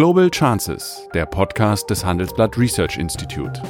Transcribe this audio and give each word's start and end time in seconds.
Global 0.00 0.30
Chances, 0.30 1.06
der 1.12 1.26
Podcast 1.26 1.90
des 1.90 2.06
Handelsblatt 2.06 2.56
Research 2.56 2.96
Institute. 2.96 3.60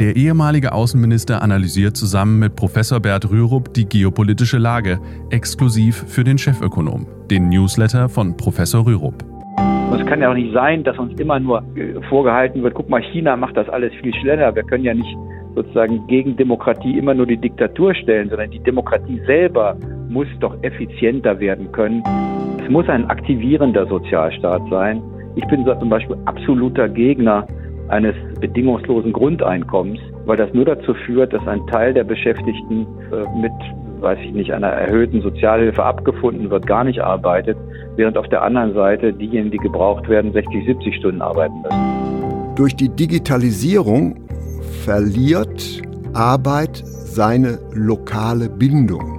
Der 0.00 0.16
ehemalige 0.16 0.72
Außenminister 0.72 1.42
analysiert 1.42 1.96
zusammen 1.96 2.40
mit 2.40 2.56
Professor 2.56 2.98
Bert 2.98 3.30
Rürup 3.30 3.72
die 3.74 3.88
geopolitische 3.88 4.58
Lage, 4.58 4.98
exklusiv 5.30 6.06
für 6.08 6.24
den 6.24 6.38
Chefökonom, 6.38 7.06
den 7.30 7.50
Newsletter 7.50 8.08
von 8.08 8.36
Professor 8.36 8.84
Rürup. 8.84 9.22
Und 9.92 10.00
es 10.00 10.06
kann 10.08 10.20
ja 10.20 10.30
auch 10.30 10.34
nicht 10.34 10.52
sein, 10.52 10.82
dass 10.82 10.98
uns 10.98 11.16
immer 11.20 11.38
nur 11.38 11.62
äh, 11.76 12.02
vorgehalten 12.08 12.64
wird, 12.64 12.74
guck 12.74 12.88
mal, 12.88 13.00
China 13.12 13.36
macht 13.36 13.56
das 13.56 13.68
alles 13.68 13.92
viel 14.02 14.12
schneller. 14.12 14.52
Wir 14.52 14.64
können 14.64 14.82
ja 14.82 14.92
nicht 14.92 15.16
sozusagen 15.56 16.06
gegen 16.06 16.36
Demokratie 16.36 16.96
immer 16.96 17.14
nur 17.14 17.26
die 17.26 17.38
Diktatur 17.38 17.94
stellen, 17.94 18.28
sondern 18.28 18.50
die 18.50 18.60
Demokratie 18.60 19.20
selber 19.26 19.76
muss 20.08 20.28
doch 20.38 20.54
effizienter 20.62 21.40
werden 21.40 21.72
können. 21.72 22.02
Es 22.62 22.70
muss 22.70 22.88
ein 22.88 23.06
aktivierender 23.06 23.86
Sozialstaat 23.86 24.62
sein. 24.70 25.02
Ich 25.34 25.46
bin 25.46 25.64
zum 25.64 25.88
Beispiel 25.88 26.16
absoluter 26.26 26.88
Gegner 26.88 27.46
eines 27.88 28.14
bedingungslosen 28.40 29.12
Grundeinkommens, 29.12 30.00
weil 30.26 30.36
das 30.36 30.52
nur 30.52 30.64
dazu 30.64 30.94
führt, 31.06 31.32
dass 31.32 31.46
ein 31.46 31.66
Teil 31.68 31.94
der 31.94 32.04
Beschäftigten 32.04 32.86
äh, 33.12 33.40
mit, 33.40 33.52
weiß 34.00 34.18
ich 34.24 34.32
nicht, 34.32 34.52
einer 34.52 34.68
erhöhten 34.68 35.22
Sozialhilfe 35.22 35.82
abgefunden 35.82 36.50
wird, 36.50 36.66
gar 36.66 36.84
nicht 36.84 37.00
arbeitet, 37.00 37.56
während 37.96 38.18
auf 38.18 38.28
der 38.28 38.42
anderen 38.42 38.74
Seite 38.74 39.12
diejenigen, 39.12 39.52
die 39.52 39.58
gebraucht 39.58 40.08
werden, 40.08 40.32
60, 40.32 40.66
70 40.66 40.96
Stunden 40.96 41.22
arbeiten 41.22 41.62
müssen. 41.62 42.54
Durch 42.56 42.74
die 42.74 42.88
Digitalisierung 42.88 44.25
verliert 44.86 45.82
Arbeit 46.12 46.84
seine 46.86 47.58
lokale 47.72 48.48
Bindung. 48.48 49.16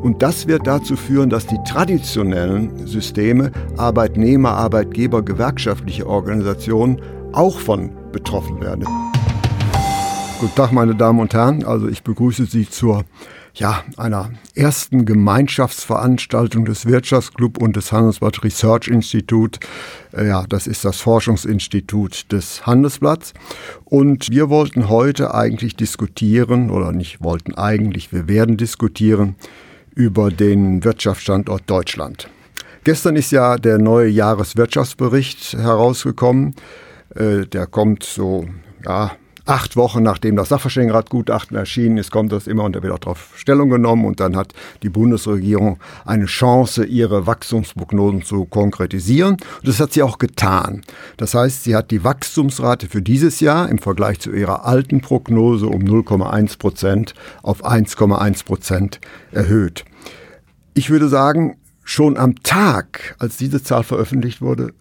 Und 0.00 0.22
das 0.22 0.46
wird 0.46 0.64
dazu 0.64 0.94
führen, 0.94 1.28
dass 1.28 1.44
die 1.48 1.58
traditionellen 1.66 2.86
Systeme, 2.86 3.50
Arbeitnehmer, 3.76 4.52
Arbeitgeber, 4.52 5.22
gewerkschaftliche 5.22 6.06
Organisationen 6.06 7.02
auch 7.32 7.58
von 7.58 7.90
betroffen 8.12 8.60
werden. 8.60 8.86
Guten 10.40 10.54
Tag, 10.54 10.72
meine 10.72 10.94
Damen 10.94 11.20
und 11.20 11.34
Herren. 11.34 11.64
Also 11.64 11.86
ich 11.86 12.02
begrüße 12.02 12.46
Sie 12.46 12.66
zur 12.66 13.04
ja, 13.52 13.84
einer 13.98 14.30
ersten 14.54 15.04
Gemeinschaftsveranstaltung 15.04 16.64
des 16.64 16.86
Wirtschaftsclub 16.86 17.58
und 17.58 17.76
des 17.76 17.92
Handelsblatt 17.92 18.42
Research 18.42 18.88
Institute. 18.88 19.60
Äh, 20.16 20.28
ja, 20.28 20.46
das 20.48 20.66
ist 20.66 20.86
das 20.86 20.96
Forschungsinstitut 20.96 22.32
des 22.32 22.66
Handelsblatts. 22.66 23.34
Und 23.84 24.30
wir 24.30 24.48
wollten 24.48 24.88
heute 24.88 25.34
eigentlich 25.34 25.76
diskutieren, 25.76 26.70
oder 26.70 26.92
nicht 26.92 27.22
wollten 27.22 27.54
eigentlich, 27.56 28.10
wir 28.10 28.26
werden 28.26 28.56
diskutieren 28.56 29.34
über 29.94 30.30
den 30.30 30.82
Wirtschaftsstandort 30.84 31.64
Deutschland. 31.66 32.30
Gestern 32.84 33.14
ist 33.16 33.30
ja 33.30 33.58
der 33.58 33.76
neue 33.76 34.08
Jahreswirtschaftsbericht 34.08 35.52
herausgekommen. 35.52 36.54
Äh, 37.14 37.44
der 37.44 37.66
kommt 37.66 38.04
so, 38.04 38.46
ja, 38.86 39.10
acht 39.46 39.76
Wochen 39.76 40.02
nachdem 40.02 40.36
das 40.36 40.50
Sachverständigenratgutachten 40.50 41.56
erschienen 41.56 41.96
ist, 41.96 42.10
kommt 42.10 42.32
das 42.32 42.46
immer 42.46 42.64
und 42.64 42.76
da 42.76 42.82
wird 42.82 42.92
auch 42.92 42.98
darauf 42.98 43.32
Stellung 43.36 43.70
genommen 43.70 44.04
und 44.04 44.20
dann 44.20 44.36
hat 44.36 44.52
die 44.82 44.88
Bundesregierung 44.88 45.78
eine 46.04 46.26
Chance, 46.26 46.84
ihre 46.84 47.26
Wachstumsprognosen 47.26 48.22
zu 48.22 48.44
konkretisieren. 48.44 49.32
Und 49.32 49.68
das 49.68 49.80
hat 49.80 49.92
sie 49.92 50.02
auch 50.02 50.18
getan. 50.18 50.82
Das 51.16 51.34
heißt, 51.34 51.64
sie 51.64 51.74
hat 51.74 51.90
die 51.90 52.04
Wachstumsrate 52.04 52.88
für 52.88 53.02
dieses 53.02 53.40
Jahr 53.40 53.68
im 53.68 53.78
Vergleich 53.78 54.20
zu 54.20 54.30
ihrer 54.32 54.64
alten 54.64 55.00
Prognose 55.00 55.66
um 55.66 55.82
0,1 55.82 56.58
Prozent 56.58 57.14
auf 57.42 57.64
1,1 57.64 58.44
Prozent 58.44 59.00
erhöht. 59.32 59.84
Ich 60.74 60.90
würde 60.90 61.08
sagen, 61.08 61.56
schon 61.84 62.16
am 62.16 62.36
Tag, 62.42 63.16
als 63.18 63.36
diese 63.36 63.62
Zahl 63.62 63.82
veröffentlicht 63.82 64.40
wurde, 64.40 64.72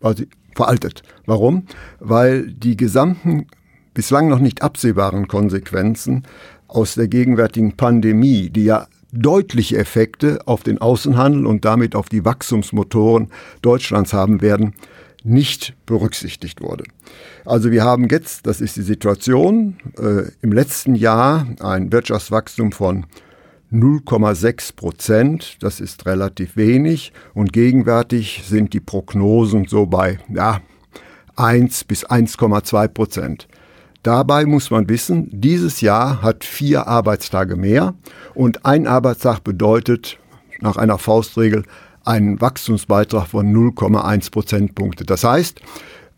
war 0.00 0.14
sie 0.14 0.28
veraltet. 0.54 1.02
Warum? 1.24 1.66
Weil 2.00 2.50
die 2.50 2.76
gesamten 2.76 3.46
bislang 3.98 4.28
noch 4.28 4.38
nicht 4.38 4.62
absehbaren 4.62 5.26
Konsequenzen 5.26 6.22
aus 6.68 6.94
der 6.94 7.08
gegenwärtigen 7.08 7.76
Pandemie, 7.76 8.48
die 8.48 8.62
ja 8.62 8.86
deutliche 9.10 9.76
Effekte 9.76 10.38
auf 10.46 10.62
den 10.62 10.78
Außenhandel 10.78 11.44
und 11.46 11.64
damit 11.64 11.96
auf 11.96 12.08
die 12.08 12.24
Wachstumsmotoren 12.24 13.32
Deutschlands 13.60 14.12
haben 14.12 14.40
werden, 14.40 14.74
nicht 15.24 15.74
berücksichtigt 15.84 16.60
wurde. 16.60 16.84
Also 17.44 17.72
wir 17.72 17.82
haben 17.82 18.06
jetzt, 18.08 18.46
das 18.46 18.60
ist 18.60 18.76
die 18.76 18.82
Situation, 18.82 19.78
äh, 19.98 20.30
im 20.42 20.52
letzten 20.52 20.94
Jahr 20.94 21.48
ein 21.58 21.90
Wirtschaftswachstum 21.90 22.70
von 22.70 23.04
0,6 23.72 24.76
Prozent. 24.76 25.56
Das 25.58 25.80
ist 25.80 26.06
relativ 26.06 26.56
wenig 26.56 27.12
und 27.34 27.52
gegenwärtig 27.52 28.44
sind 28.46 28.74
die 28.74 28.80
Prognosen 28.80 29.66
so 29.66 29.86
bei 29.86 30.20
ja, 30.32 30.60
1 31.34 31.82
bis 31.82 32.06
1,2 32.06 32.86
Prozent. 32.86 33.48
Dabei 34.02 34.46
muss 34.46 34.70
man 34.70 34.88
wissen, 34.88 35.28
dieses 35.32 35.80
Jahr 35.80 36.22
hat 36.22 36.44
vier 36.44 36.86
Arbeitstage 36.86 37.56
mehr 37.56 37.94
und 38.34 38.64
ein 38.64 38.86
Arbeitstag 38.86 39.42
bedeutet 39.42 40.18
nach 40.60 40.76
einer 40.76 40.98
Faustregel 40.98 41.64
einen 42.04 42.40
Wachstumsbeitrag 42.40 43.26
von 43.26 43.52
0,1 43.52 44.30
Prozentpunkte. 44.30 45.04
Das 45.04 45.24
heißt, 45.24 45.60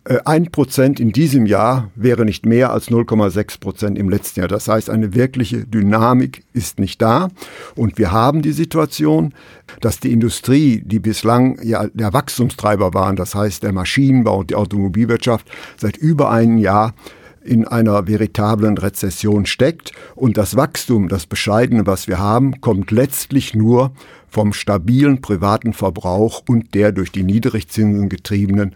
äh, 0.04 0.18
ein 0.24 0.50
Prozent 0.50 0.98
in 0.98 1.12
diesem 1.12 1.46
Jahr 1.46 1.90
wäre 1.94 2.24
nicht 2.24 2.46
mehr 2.46 2.72
als 2.72 2.90
0,6 2.90 3.60
Prozent 3.60 3.98
im 3.98 4.08
letzten 4.08 4.40
Jahr. 4.40 4.48
Das 4.48 4.68
heißt, 4.68 4.88
eine 4.88 5.14
wirkliche 5.14 5.66
Dynamik 5.66 6.44
ist 6.52 6.78
nicht 6.78 7.02
da. 7.02 7.28
Und 7.76 7.98
wir 7.98 8.10
haben 8.12 8.40
die 8.40 8.52
Situation, 8.52 9.34
dass 9.80 10.00
die 10.00 10.12
Industrie, 10.12 10.82
die 10.84 11.00
bislang 11.00 11.58
ja 11.62 11.86
der 11.92 12.12
Wachstumstreiber 12.12 12.94
waren, 12.94 13.16
das 13.16 13.34
heißt 13.34 13.62
der 13.62 13.72
Maschinenbau 13.72 14.38
und 14.38 14.50
die 14.50 14.54
Automobilwirtschaft, 14.54 15.50
seit 15.76 15.96
über 15.96 16.30
einem 16.30 16.58
Jahr 16.58 16.94
in 17.42 17.66
einer 17.66 18.06
veritablen 18.06 18.76
Rezession 18.76 19.46
steckt 19.46 19.92
und 20.14 20.36
das 20.36 20.56
Wachstum, 20.56 21.08
das 21.08 21.26
Bescheidene, 21.26 21.86
was 21.86 22.06
wir 22.06 22.18
haben, 22.18 22.60
kommt 22.60 22.90
letztlich 22.90 23.54
nur 23.54 23.92
vom 24.28 24.52
stabilen 24.52 25.20
privaten 25.20 25.72
Verbrauch 25.72 26.42
und 26.48 26.74
der 26.74 26.92
durch 26.92 27.12
die 27.12 27.22
Niedrigzinsen 27.22 28.08
getriebenen 28.08 28.74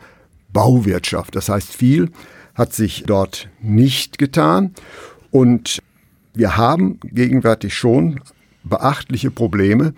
Bauwirtschaft. 0.52 1.36
Das 1.36 1.48
heißt, 1.48 1.74
viel 1.74 2.10
hat 2.54 2.72
sich 2.72 3.04
dort 3.06 3.48
nicht 3.60 4.18
getan 4.18 4.74
und 5.30 5.82
wir 6.32 6.56
haben 6.56 6.98
gegenwärtig 7.04 7.74
schon 7.74 8.20
beachtliche 8.64 9.30
Probleme, 9.30 9.94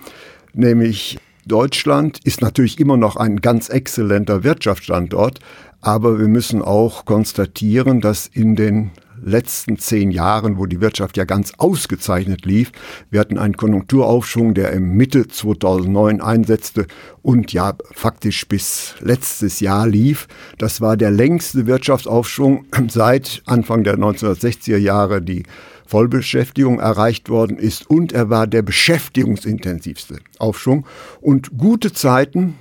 nämlich 0.53 1.19
Deutschland 1.47 2.19
ist 2.25 2.41
natürlich 2.41 2.81
immer 2.81 2.97
noch 2.97 3.15
ein 3.15 3.41
ganz 3.41 3.69
exzellenter 3.69 4.43
Wirtschaftsstandort, 4.43 5.39
aber 5.81 6.19
wir 6.19 6.27
müssen 6.27 6.61
auch 6.61 7.05
konstatieren, 7.05 8.01
dass 8.01 8.27
in 8.27 8.57
den 8.57 8.91
letzten 9.23 9.79
zehn 9.79 10.11
Jahren, 10.11 10.59
wo 10.59 10.67
die 10.67 10.81
Wirtschaft 10.81 11.17
ja 11.17 11.25
ganz 11.25 11.53
ausgezeichnet 11.57 12.45
lief. 12.45 12.73
Wir 13.11 13.21
hatten 13.21 13.39
einen 13.39 13.57
Konjunkturaufschwung, 13.57 14.55
der 14.55 14.73
im 14.73 14.97
Mitte 14.97 15.29
2009 15.29 16.21
einsetzte 16.21 16.87
und 17.23 17.53
ja 17.53 17.75
faktisch 17.93 18.49
bis 18.49 18.97
letztes 19.01 19.61
Jahr 19.61 19.87
lief. 19.87 20.27
Das 20.59 20.81
war 20.81 20.97
der 20.97 21.13
längste 21.13 21.67
Wirtschaftsaufschwung 21.67 22.67
seit 22.89 23.43
Anfang 23.47 23.85
der 23.85 23.97
1960er 23.97 24.79
Jahre, 24.79 25.23
die 25.23 25.45
Vollbeschäftigung 25.87 26.81
erreicht 26.81 27.29
worden 27.29 27.59
ist 27.59 27.89
und 27.89 28.13
er 28.13 28.31
war 28.31 28.47
der 28.47 28.63
beschäftigungsintensivste 28.63 30.19
Aufschwung. 30.39 30.87
Und 31.21 31.57
gute 31.57 31.93
Zeiten 31.93 32.55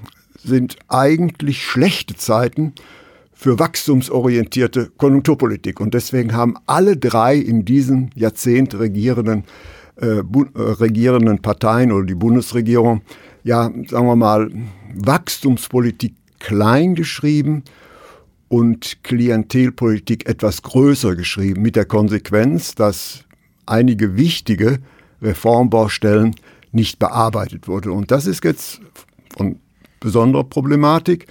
sind 0.44 0.78
eigentlich 0.88 1.64
schlechte 1.64 2.16
Zeiten 2.16 2.74
für 3.34 3.60
wachstumsorientierte 3.60 4.92
Konjunkturpolitik. 4.98 5.80
Und 5.80 5.94
deswegen 5.94 6.34
haben 6.34 6.56
alle 6.66 6.98
drei 6.98 7.36
in 7.36 7.66
diesem 7.66 8.10
Jahrzehnt 8.16 8.78
regierenden, 8.80 9.44
äh, 9.98 10.20
äh, 10.20 10.24
regierenden 10.56 11.42
Parteien 11.42 11.92
oder 11.92 12.06
die 12.06 12.16
Bundesregierung, 12.16 13.02
ja, 13.44 13.64
sagen 13.88 14.08
wir 14.08 14.16
mal, 14.16 14.52
Wachstumspolitik 14.96 16.16
klein 16.40 16.96
geschrieben 16.96 17.64
und 18.56 19.04
Klientelpolitik 19.04 20.30
etwas 20.30 20.62
größer 20.62 21.18
geschrieben, 21.18 21.62
mit 21.62 21.76
der 21.76 21.84
Konsequenz, 21.84 22.74
dass 22.74 23.26
einige 23.66 24.16
wichtige 24.16 24.80
Reformbaustellen 25.22 26.38
nicht 26.72 26.98
bearbeitet 26.98 27.68
wurden. 27.68 27.92
Und 27.92 28.12
das 28.12 28.28
ist 28.28 28.46
jetzt 28.46 28.80
von 29.36 29.60
besonderer 30.00 30.46
Problematik, 30.46 31.28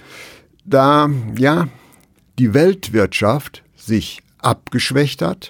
da 0.65 1.09
ja 1.35 1.67
die 2.37 2.53
Weltwirtschaft 2.53 3.63
sich 3.75 4.21
abgeschwächt 4.37 5.23
hat, 5.23 5.49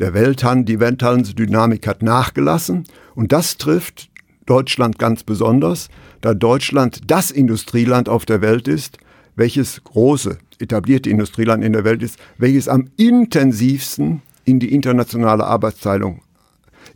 der 0.00 0.12
Welthandel, 0.12 0.66
die 0.66 0.78
Welthandelsdynamik 0.78 1.86
hat 1.86 2.02
nachgelassen 2.02 2.84
und 3.14 3.32
das 3.32 3.56
trifft 3.56 4.10
Deutschland 4.44 4.98
ganz 4.98 5.22
besonders, 5.22 5.88
da 6.20 6.34
Deutschland 6.34 7.10
das 7.10 7.30
Industrieland 7.30 8.10
auf 8.10 8.26
der 8.26 8.42
Welt 8.42 8.68
ist, 8.68 8.98
welches 9.38 9.82
große 9.84 10.38
etablierte 10.58 11.08
Industrieland 11.08 11.64
in 11.64 11.72
der 11.72 11.84
Welt 11.84 12.02
ist, 12.02 12.18
welches 12.36 12.68
am 12.68 12.90
intensivsten 12.96 14.22
in 14.44 14.58
die 14.60 14.74
internationale 14.74 15.44
Arbeitsteilung 15.44 16.22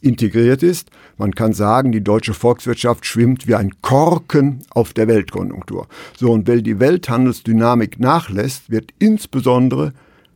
integriert 0.01 0.63
ist. 0.63 0.91
Man 1.17 1.35
kann 1.35 1.53
sagen, 1.53 1.93
die 1.93 2.03
deutsche 2.03 2.35
Volkswirtschaft 2.35 3.07
schwimmt 3.07 3.47
wie 3.47 3.55
ein 3.55 3.81
Korken 3.83 4.61
auf 4.71 4.93
der 4.93 5.07
Weltkonjunktur. 5.07 5.87
So, 6.17 6.33
und 6.33 6.49
weil 6.49 6.63
die 6.63 6.81
Welthandelsdynamik 6.81 8.01
nachlässt, 8.01 8.71
wird 8.71 8.91
insbesondere 8.99 9.93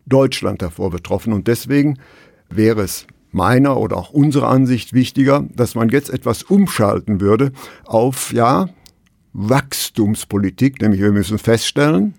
Deutschland 0.07 0.63
davor 0.63 0.91
betroffen. 0.91 1.33
Und 1.33 1.49
deswegen 1.49 1.99
wäre 2.49 2.83
es 2.83 3.07
meiner 3.33 3.77
oder 3.77 3.97
auch 3.97 4.11
unserer 4.11 4.49
Ansicht 4.49 4.93
wichtiger, 4.93 5.45
dass 5.55 5.75
man 5.75 5.89
jetzt 5.89 6.11
etwas 6.11 6.45
umschalten 6.45 7.21
würde 7.21 7.53
auf, 7.85 8.33
ja, 8.33 8.69
Wachstumspolitik, 9.39 10.81
nämlich 10.81 11.01
wir 11.01 11.13
müssen 11.13 11.39
feststellen, 11.39 12.15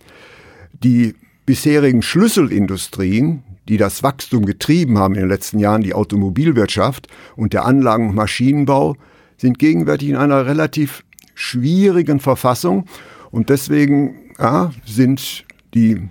die 0.84 1.16
bisherigen 1.48 2.04
Schlüsselindustrien, 2.04 3.44
die 3.68 3.78
das 3.78 4.04
Wachstum 4.04 4.46
getrieben 4.46 4.98
haben 5.00 5.16
in 5.16 5.22
den 5.22 5.30
letzten 5.30 5.58
Jahren, 5.58 5.81
die 5.81 5.96
Automobilwirtschaft 5.96 7.08
und 7.36 7.54
der 7.54 7.66
Anlagen- 7.66 8.10
und 8.10 8.16
Maschinenbau, 8.16 8.96
sind 9.38 9.58
gegenwärtig 9.58 10.10
in 10.10 10.16
einer 10.16 10.46
relativ 10.46 11.04
schwierigen 11.34 12.19
Verfassung 12.19 12.86
und 13.31 13.50
deswegen 13.50 14.34
ja, 14.40 14.72
sind 14.86 15.46
die 15.74 16.10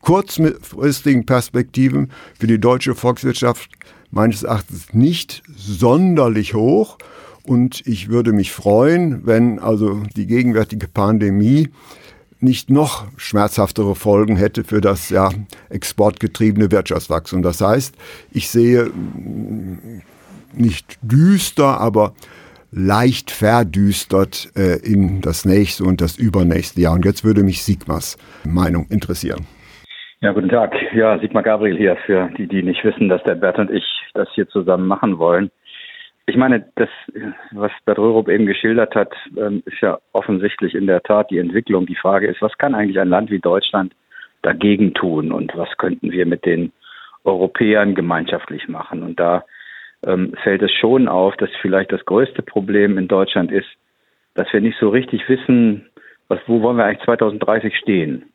kurzfristigen 0.00 1.26
Perspektiven 1.26 2.12
für 2.38 2.46
die 2.46 2.60
deutsche 2.60 2.94
Volkswirtschaft 2.94 3.70
meines 4.10 4.42
Erachtens 4.42 4.92
nicht 4.92 5.42
sonderlich 5.56 6.54
hoch. 6.54 6.98
Und 7.46 7.86
ich 7.86 8.08
würde 8.08 8.32
mich 8.32 8.52
freuen, 8.52 9.26
wenn 9.26 9.58
also 9.58 10.02
die 10.16 10.26
gegenwärtige 10.26 10.88
Pandemie 10.88 11.68
nicht 12.40 12.70
noch 12.70 13.06
schmerzhaftere 13.16 13.94
Folgen 13.94 14.36
hätte 14.36 14.64
für 14.64 14.80
das 14.80 15.10
ja, 15.10 15.30
exportgetriebene 15.70 16.70
Wirtschaftswachstum. 16.70 17.42
Das 17.42 17.60
heißt, 17.60 17.96
ich 18.32 18.50
sehe 18.50 18.86
mm, 18.86 20.02
nicht 20.52 20.98
düster, 21.02 21.80
aber 21.80 22.14
leicht 22.72 23.30
verdüstert 23.30 24.50
äh, 24.56 24.78
in 24.84 25.20
das 25.20 25.44
nächste 25.44 25.84
und 25.84 26.00
das 26.00 26.18
übernächste 26.18 26.80
Jahr. 26.80 26.94
Und 26.94 27.04
jetzt 27.04 27.24
würde 27.24 27.42
mich 27.42 27.62
Sigmas 27.62 28.18
Meinung 28.44 28.86
interessieren. 28.90 29.46
Ja, 30.20 30.32
guten 30.32 30.48
Tag. 30.48 30.74
Ja, 30.94 31.18
Sigmar 31.18 31.42
Gabriel 31.42 31.76
hier 31.76 31.96
für 32.06 32.28
die, 32.36 32.46
die 32.46 32.62
nicht 32.62 32.82
wissen, 32.84 33.08
dass 33.08 33.22
der 33.24 33.34
Bert 33.34 33.58
und 33.58 33.70
ich 33.70 33.84
das 34.14 34.28
hier 34.34 34.48
zusammen 34.48 34.86
machen 34.86 35.18
wollen. 35.18 35.50
Ich 36.28 36.36
meine, 36.36 36.66
das, 36.74 36.88
was 37.52 37.70
Bert 37.84 37.98
Röhrup 37.98 38.28
eben 38.28 38.46
geschildert 38.46 38.96
hat, 38.96 39.14
ähm, 39.36 39.62
ist 39.64 39.80
ja 39.80 39.98
offensichtlich 40.12 40.74
in 40.74 40.88
der 40.88 41.02
Tat 41.02 41.30
die 41.30 41.38
Entwicklung. 41.38 41.86
Die 41.86 41.94
Frage 41.94 42.26
ist, 42.26 42.42
was 42.42 42.58
kann 42.58 42.74
eigentlich 42.74 42.98
ein 42.98 43.08
Land 43.08 43.30
wie 43.30 43.38
Deutschland 43.38 43.94
dagegen 44.42 44.92
tun 44.92 45.30
und 45.30 45.56
was 45.56 45.68
könnten 45.78 46.10
wir 46.10 46.26
mit 46.26 46.44
den 46.44 46.72
Europäern 47.24 47.94
gemeinschaftlich 47.94 48.66
machen? 48.68 49.04
Und 49.04 49.20
da 49.20 49.44
ähm, 50.04 50.34
fällt 50.42 50.62
es 50.62 50.72
schon 50.72 51.06
auf, 51.06 51.36
dass 51.36 51.50
vielleicht 51.62 51.92
das 51.92 52.04
größte 52.04 52.42
Problem 52.42 52.98
in 52.98 53.06
Deutschland 53.06 53.52
ist, 53.52 53.68
dass 54.34 54.52
wir 54.52 54.60
nicht 54.60 54.78
so 54.80 54.88
richtig 54.88 55.28
wissen, 55.28 55.88
was, 56.26 56.40
wo 56.46 56.60
wollen 56.60 56.76
wir 56.76 56.86
eigentlich 56.86 57.04
2030 57.04 57.76
stehen. 57.76 58.32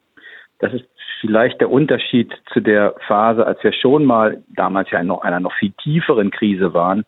Das 0.59 0.73
ist 0.73 0.85
vielleicht 1.19 1.59
der 1.59 1.69
Unterschied 1.69 2.31
zu 2.53 2.61
der 2.61 2.95
Phase, 3.07 3.45
als 3.45 3.61
wir 3.63 3.73
schon 3.73 4.05
mal 4.05 4.41
damals 4.47 4.89
ja 4.91 4.99
in 4.99 5.07
noch 5.07 5.23
einer 5.23 5.41
noch 5.41 5.53
viel 5.55 5.71
tieferen 5.83 6.31
Krise 6.31 6.73
waren, 6.73 7.03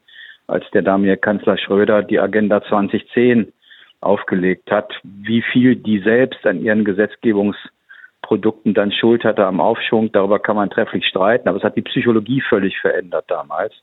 als 0.48 0.70
der 0.72 0.82
damalige 0.82 1.18
Kanzler 1.18 1.58
Schröder 1.58 2.04
die 2.04 2.20
Agenda 2.20 2.62
2010 2.64 3.52
aufgelegt 4.02 4.70
hat, 4.72 4.94
wie 5.04 5.42
viel 5.42 5.76
die 5.76 6.00
selbst 6.00 6.46
an 6.46 6.62
ihren 6.62 6.84
Gesetzgebungsprodukten 6.84 8.74
dann 8.74 8.92
Schuld 8.92 9.24
hatte 9.24 9.46
am 9.46 9.62
Aufschwung, 9.62 10.12
darüber 10.12 10.40
kann 10.40 10.56
man 10.56 10.70
trefflich 10.70 11.06
streiten, 11.06 11.48
aber 11.48 11.58
es 11.58 11.64
hat 11.64 11.78
die 11.78 11.82
Psychologie 11.82 12.42
völlig 12.42 12.78
verändert 12.80 13.26
damals. 13.30 13.74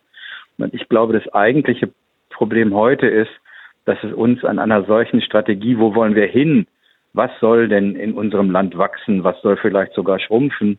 Und 0.59 0.75
ich 0.75 0.89
glaube, 0.89 1.19
das 1.19 1.33
eigentliche 1.33 1.91
Problem 2.29 2.75
heute 2.75 3.07
ist, 3.07 3.31
dass 3.87 3.97
es 4.05 4.12
uns 4.12 4.45
an 4.45 4.59
einer 4.59 4.85
solchen 4.85 5.23
Strategie, 5.23 5.79
wo 5.79 5.95
wollen 5.95 6.15
wir 6.15 6.27
hin, 6.27 6.67
was 7.12 7.31
soll 7.41 7.69
denn 7.69 7.97
in 7.97 8.12
unserem 8.12 8.51
Land 8.51 8.77
wachsen, 8.77 9.25
was 9.25 9.41
soll 9.43 9.57
vielleicht 9.57 9.95
sogar 9.95 10.21
schrumpfen, 10.21 10.79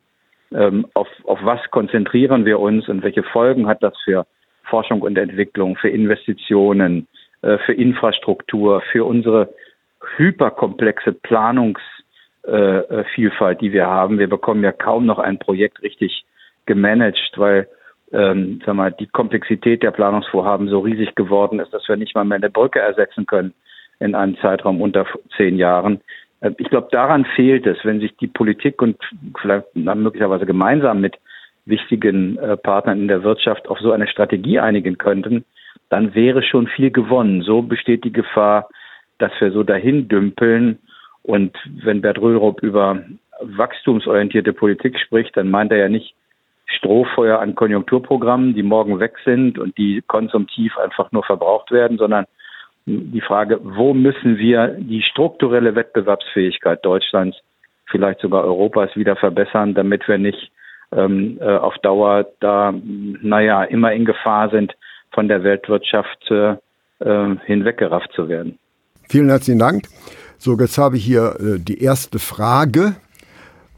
ähm, 0.53 0.85
auf, 0.93 1.07
auf 1.23 1.39
was 1.43 1.59
konzentrieren 1.71 2.45
wir 2.45 2.59
uns 2.59 2.87
und 2.87 3.03
welche 3.03 3.23
Folgen 3.23 3.67
hat 3.67 3.81
das 3.83 3.93
für 4.03 4.25
Forschung 4.71 5.03
und 5.03 5.17
Entwicklung, 5.17 5.75
für 5.75 5.89
Investitionen, 5.89 7.07
äh, 7.41 7.57
für 7.59 7.73
Infrastruktur, 7.73 8.81
für 8.91 9.05
unsere 9.05 9.53
hyperkomplexe 10.17 11.11
Planungsvielfalt, 11.11 13.61
die 13.61 13.73
wir 13.73 13.85
haben. 13.85 14.17
Wir 14.17 14.29
bekommen 14.29 14.63
ja 14.63 14.71
kaum 14.71 15.05
noch 15.05 15.19
ein 15.19 15.37
Projekt 15.37 15.83
richtig 15.83 16.25
gemanagt, 16.65 17.33
weil 17.35 17.67
ähm, 18.13 18.61
sag 18.65 18.75
mal, 18.75 18.91
die 18.91 19.07
Komplexität 19.07 19.83
der 19.83 19.91
Planungsvorhaben 19.91 20.67
so 20.67 20.79
riesig 20.79 21.15
geworden 21.15 21.59
ist, 21.59 21.73
dass 21.73 21.87
wir 21.87 21.97
nicht 21.97 22.15
mal 22.15 22.25
mehr 22.25 22.37
eine 22.37 22.49
Brücke 22.49 22.79
ersetzen 22.79 23.25
können 23.25 23.53
in 23.99 24.15
einem 24.15 24.37
Zeitraum 24.37 24.81
unter 24.81 25.05
zehn 25.37 25.57
Jahren. 25.57 26.01
Äh, 26.41 26.51
ich 26.57 26.69
glaube, 26.69 26.89
daran 26.91 27.25
fehlt 27.35 27.65
es, 27.67 27.77
wenn 27.83 27.99
sich 27.99 28.15
die 28.17 28.27
Politik 28.27 28.81
und 28.81 28.97
vielleicht 29.41 29.75
möglicherweise 29.75 30.45
gemeinsam 30.45 31.01
mit 31.01 31.17
wichtigen 31.65 32.37
äh, 32.37 32.57
Partnern 32.57 32.99
in 33.01 33.07
der 33.07 33.23
Wirtschaft 33.23 33.67
auf 33.67 33.79
so 33.79 33.91
eine 33.91 34.07
Strategie 34.07 34.59
einigen 34.59 34.97
könnten, 34.97 35.45
dann 35.89 36.15
wäre 36.15 36.41
schon 36.43 36.67
viel 36.67 36.91
gewonnen. 36.91 37.41
So 37.41 37.61
besteht 37.61 38.03
die 38.03 38.13
Gefahr, 38.13 38.69
dass 39.17 39.31
wir 39.39 39.51
so 39.51 39.63
dahin 39.63 40.07
dümpeln. 40.07 40.79
Und 41.23 41.55
wenn 41.83 42.01
Bert 42.01 42.19
Röhrup 42.19 42.63
über 42.63 43.03
wachstumsorientierte 43.41 44.53
Politik 44.53 44.99
spricht, 44.99 45.35
dann 45.37 45.49
meint 45.49 45.71
er 45.71 45.77
ja 45.77 45.89
nicht 45.89 46.15
Strohfeuer 46.65 47.39
an 47.39 47.55
Konjunkturprogrammen, 47.55 48.55
die 48.55 48.63
morgen 48.63 48.99
weg 48.99 49.15
sind 49.25 49.59
und 49.59 49.77
die 49.77 50.01
konsumtiv 50.07 50.77
einfach 50.77 51.11
nur 51.11 51.23
verbraucht 51.23 51.71
werden, 51.71 51.97
sondern 51.97 52.25
die 52.85 53.21
Frage, 53.21 53.59
wo 53.61 53.93
müssen 53.93 54.37
wir 54.37 54.69
die 54.79 55.01
strukturelle 55.01 55.75
Wettbewerbsfähigkeit 55.75 56.83
Deutschlands, 56.83 57.37
vielleicht 57.85 58.21
sogar 58.21 58.43
Europas 58.43 58.95
wieder 58.95 59.15
verbessern, 59.15 59.73
damit 59.73 60.07
wir 60.07 60.17
nicht 60.17 60.51
ähm, 60.91 61.37
äh, 61.39 61.45
auf 61.45 61.75
Dauer 61.79 62.27
da, 62.39 62.73
naja, 63.21 63.63
immer 63.63 63.93
in 63.93 64.05
Gefahr 64.05 64.49
sind, 64.49 64.75
von 65.11 65.27
der 65.27 65.43
Weltwirtschaft 65.43 66.29
äh, 66.29 66.55
äh, 66.99 67.35
hinweggerafft 67.45 68.11
zu 68.13 68.29
werden. 68.29 68.57
Vielen 69.09 69.29
herzlichen 69.29 69.59
Dank. 69.59 69.87
So, 70.37 70.57
jetzt 70.57 70.77
habe 70.77 70.97
ich 70.97 71.05
hier 71.05 71.35
äh, 71.39 71.59
die 71.59 71.81
erste 71.83 72.19
Frage. 72.19 72.95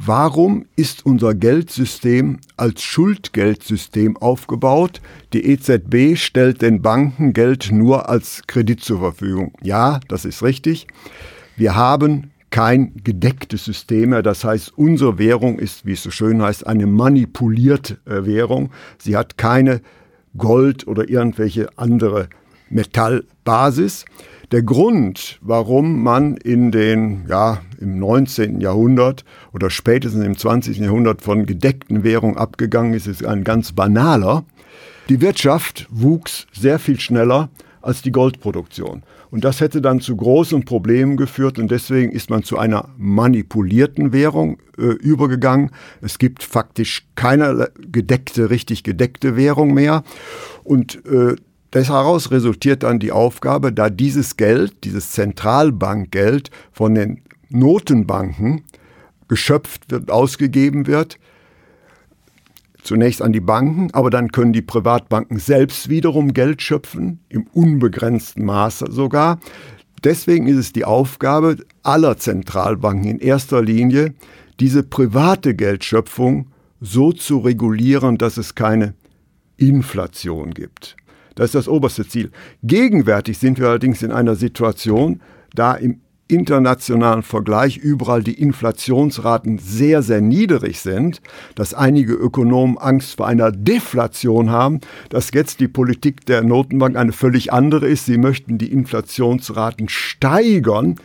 Warum 0.06 0.65
ist 0.75 1.06
unser 1.06 1.33
Geldsystem 1.33 2.39
als 2.57 2.81
Schuldgeldsystem 2.81 4.18
aufgebaut? 4.18 5.01
Die 5.31 5.45
EZB 5.45 6.18
stellt 6.18 6.62
den 6.62 6.81
Banken 6.81 7.31
Geld 7.31 7.71
nur 7.71 8.09
als 8.09 8.45
Kredit 8.47 8.81
zur 8.81 8.99
Verfügung. 8.99 9.54
Ja, 9.61 10.02
das 10.09 10.26
ist 10.26 10.44
richtig. 10.44 10.88
Wir 11.56 11.76
haben 11.76 12.32
kein 12.54 12.94
gedecktes 13.04 13.66
System 13.66 14.12
mehr. 14.12 14.22
Das 14.22 14.44
heißt, 14.44 14.78
unsere 14.78 15.18
Währung 15.18 15.57
ist, 15.57 15.88
wie 15.88 15.94
es 15.94 16.04
so 16.04 16.12
schön 16.12 16.40
heißt, 16.40 16.68
eine 16.68 16.86
manipulierte 16.86 17.98
äh, 18.06 18.28
Währung. 18.28 18.69
Sie 19.00 19.18
hat 19.18 19.40
keine 19.40 19.81
Gold 20.38 20.86
oder 20.86 21.10
irgendwelche 21.10 21.76
andere 21.80 22.30
Metallbasis. 22.69 24.06
Der 24.52 24.62
Grund, 24.62 25.40
warum 25.42 26.04
man 26.04 26.38
in 26.38 26.72
den, 26.72 27.26
ja, 27.28 27.60
im 27.80 27.98
19. 27.98 28.62
Jahrhundert 28.62 29.26
oder 29.52 29.72
spätestens 29.72 30.24
im 30.24 30.38
20. 30.38 30.78
Jahrhundert 30.78 31.24
von 31.24 31.48
gedeckten 31.48 32.04
Währungen 32.04 32.38
abgegangen 32.38 32.94
ist, 32.94 33.07
ist 33.07 33.26
ein 33.26 33.44
ganz 33.44 33.72
banaler. 33.72 34.45
Die 35.10 35.22
Wirtschaft 35.22 35.88
wuchs 35.90 36.45
sehr 36.54 36.78
viel 36.78 37.00
schneller 37.00 37.50
als 37.81 38.04
die 38.04 38.12
Goldproduktion. 38.12 39.02
Und 39.33 39.44
das 39.44 39.61
hätte 39.61 39.81
dann 39.81 39.99
zu 39.99 40.16
großen 40.16 40.63
Problemen 40.63 41.18
geführt 41.18 41.57
und 41.57 41.71
deswegen 41.71 42.11
ist 42.11 42.30
man 42.30 42.44
zu 42.44 42.59
einer 42.59 42.90
manipulierten 42.99 44.13
Währung 44.13 44.59
äh, 44.78 44.83
übergegangen. 44.83 45.71
Es 46.02 46.19
gibt 46.19 46.44
faktisch 46.44 47.07
keine 47.16 47.71
gedeckte, 47.80 48.52
richtig 48.52 48.83
gedeckte 48.83 49.35
Währung 49.35 49.73
mehr. 49.73 50.04
Und 50.63 51.04
äh, 51.07 51.35
Daraus 51.71 52.30
resultiert 52.30 52.83
dann 52.83 52.99
die 52.99 53.11
Aufgabe, 53.11 53.73
da 53.73 53.90
dieses 53.90 54.37
Geld, 54.37 54.83
dieses 54.83 55.09
Zentralbankgeld 55.13 56.52
von 56.71 56.94
den 56.94 57.23
Notenbanken 57.49 58.61
geschöpft 59.28 59.90
wird, 59.90 60.11
ausgegeben 60.11 60.85
wird, 60.85 61.18
zunächst 62.83 63.21
an 63.21 63.33
die 63.33 63.40
Banken, 63.40 63.90
aber 63.94 64.09
dann 64.09 64.31
können 64.31 64.54
die 64.54 64.61
Privatbanken 64.61 65.40
selbst 65.40 65.90
wiederum 65.90 66.33
Geld 66.33 66.61
schöpfen, 66.61 67.19
im 67.30 67.47
unbegrenzten 67.54 68.45
Maße 68.45 68.92
sogar. 68.92 69.40
Deswegen 70.04 70.47
ist 70.47 70.57
es 70.57 70.73
die 70.73 70.85
Aufgabe 70.85 71.57
aller 71.81 72.18
Zentralbanken 72.18 73.09
in 73.09 73.19
erster 73.19 73.61
Linie, 73.61 74.13
diese 74.59 74.83
private 74.83 75.56
Geldschöpfung 75.56 76.47
so 76.81 77.13
zu 77.13 77.40
regulieren, 77.40 78.18
dass 78.18 78.37
es 78.37 78.56
keine 78.56 78.94
Inflation 79.57 80.54
gibt. 80.54 80.97
Das 81.35 81.45
ist 81.47 81.56
das 81.56 81.68
oberste 81.68 82.07
Ziel. 82.07 82.31
Gegenwärtig 82.63 83.37
sind 83.37 83.59
wir 83.59 83.69
allerdings 83.69 84.04
in 84.04 84.11
einer 84.11 84.35
Situation, 84.35 85.21
da 85.56 85.73
im 85.73 86.02
internationalen 86.33 87.23
Vergleich 87.23 87.78
überall 87.78 88.23
die 88.23 88.40
Inflationsraten 88.40 89.59
sehr, 89.59 90.02
sehr 90.02 90.21
niedrig 90.21 90.80
sind, 90.80 91.21
dass 91.56 91.73
einige 91.73 92.13
Ökonomen 92.13 92.78
Angst 92.78 93.18
vor 93.18 93.28
einer 93.28 93.52
Deflation 93.52 94.49
haben, 94.49 94.81
dass 95.09 95.31
jetzt 95.33 95.59
die 95.59 95.68
Politik 95.68 96.25
der 96.25 96.44
Notenbank 96.44 96.95
eine 96.95 97.11
völlig 97.13 97.54
andere 97.54 97.87
ist. 97.87 98.06
Sie 98.06 98.18
möchten 98.18 98.57
die 98.57 98.71
Inflationsraten 98.71 99.90
steigern. 99.90 100.95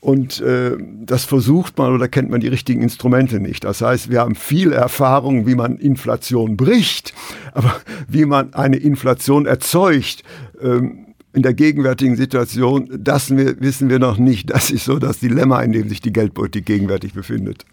Und 0.00 0.42
äh, 0.42 0.76
das 1.00 1.24
versucht 1.24 1.78
man 1.78 1.94
oder 1.94 2.08
kennt 2.08 2.28
man 2.28 2.42
die 2.42 2.48
richtigen 2.48 2.82
Instrumente 2.82 3.40
nicht. 3.40 3.64
Das 3.64 3.80
heißt, 3.80 4.10
wir 4.10 4.20
haben 4.20 4.34
viel 4.34 4.70
Erfahrung, 4.70 5.46
wie 5.46 5.54
man 5.54 5.78
Inflation 5.78 6.58
bricht, 6.58 7.14
aber 7.54 7.76
wie 8.06 8.26
man 8.26 8.52
eine 8.52 8.76
Inflation 8.76 9.46
erzeugt. 9.46 10.22
Ähm, 10.60 11.13
in 11.34 11.42
der 11.42 11.52
gegenwärtigen 11.52 12.16
Situation, 12.16 12.88
das 12.96 13.36
wissen 13.36 13.90
wir 13.90 13.98
noch 13.98 14.18
nicht. 14.18 14.50
Das 14.50 14.70
ist 14.70 14.84
so 14.84 14.98
das 14.98 15.18
Dilemma, 15.18 15.60
in 15.62 15.72
dem 15.72 15.88
sich 15.88 16.00
die 16.00 16.12
Geldpolitik 16.12 16.64
gegenwärtig 16.64 17.12
befindet. 17.12 17.64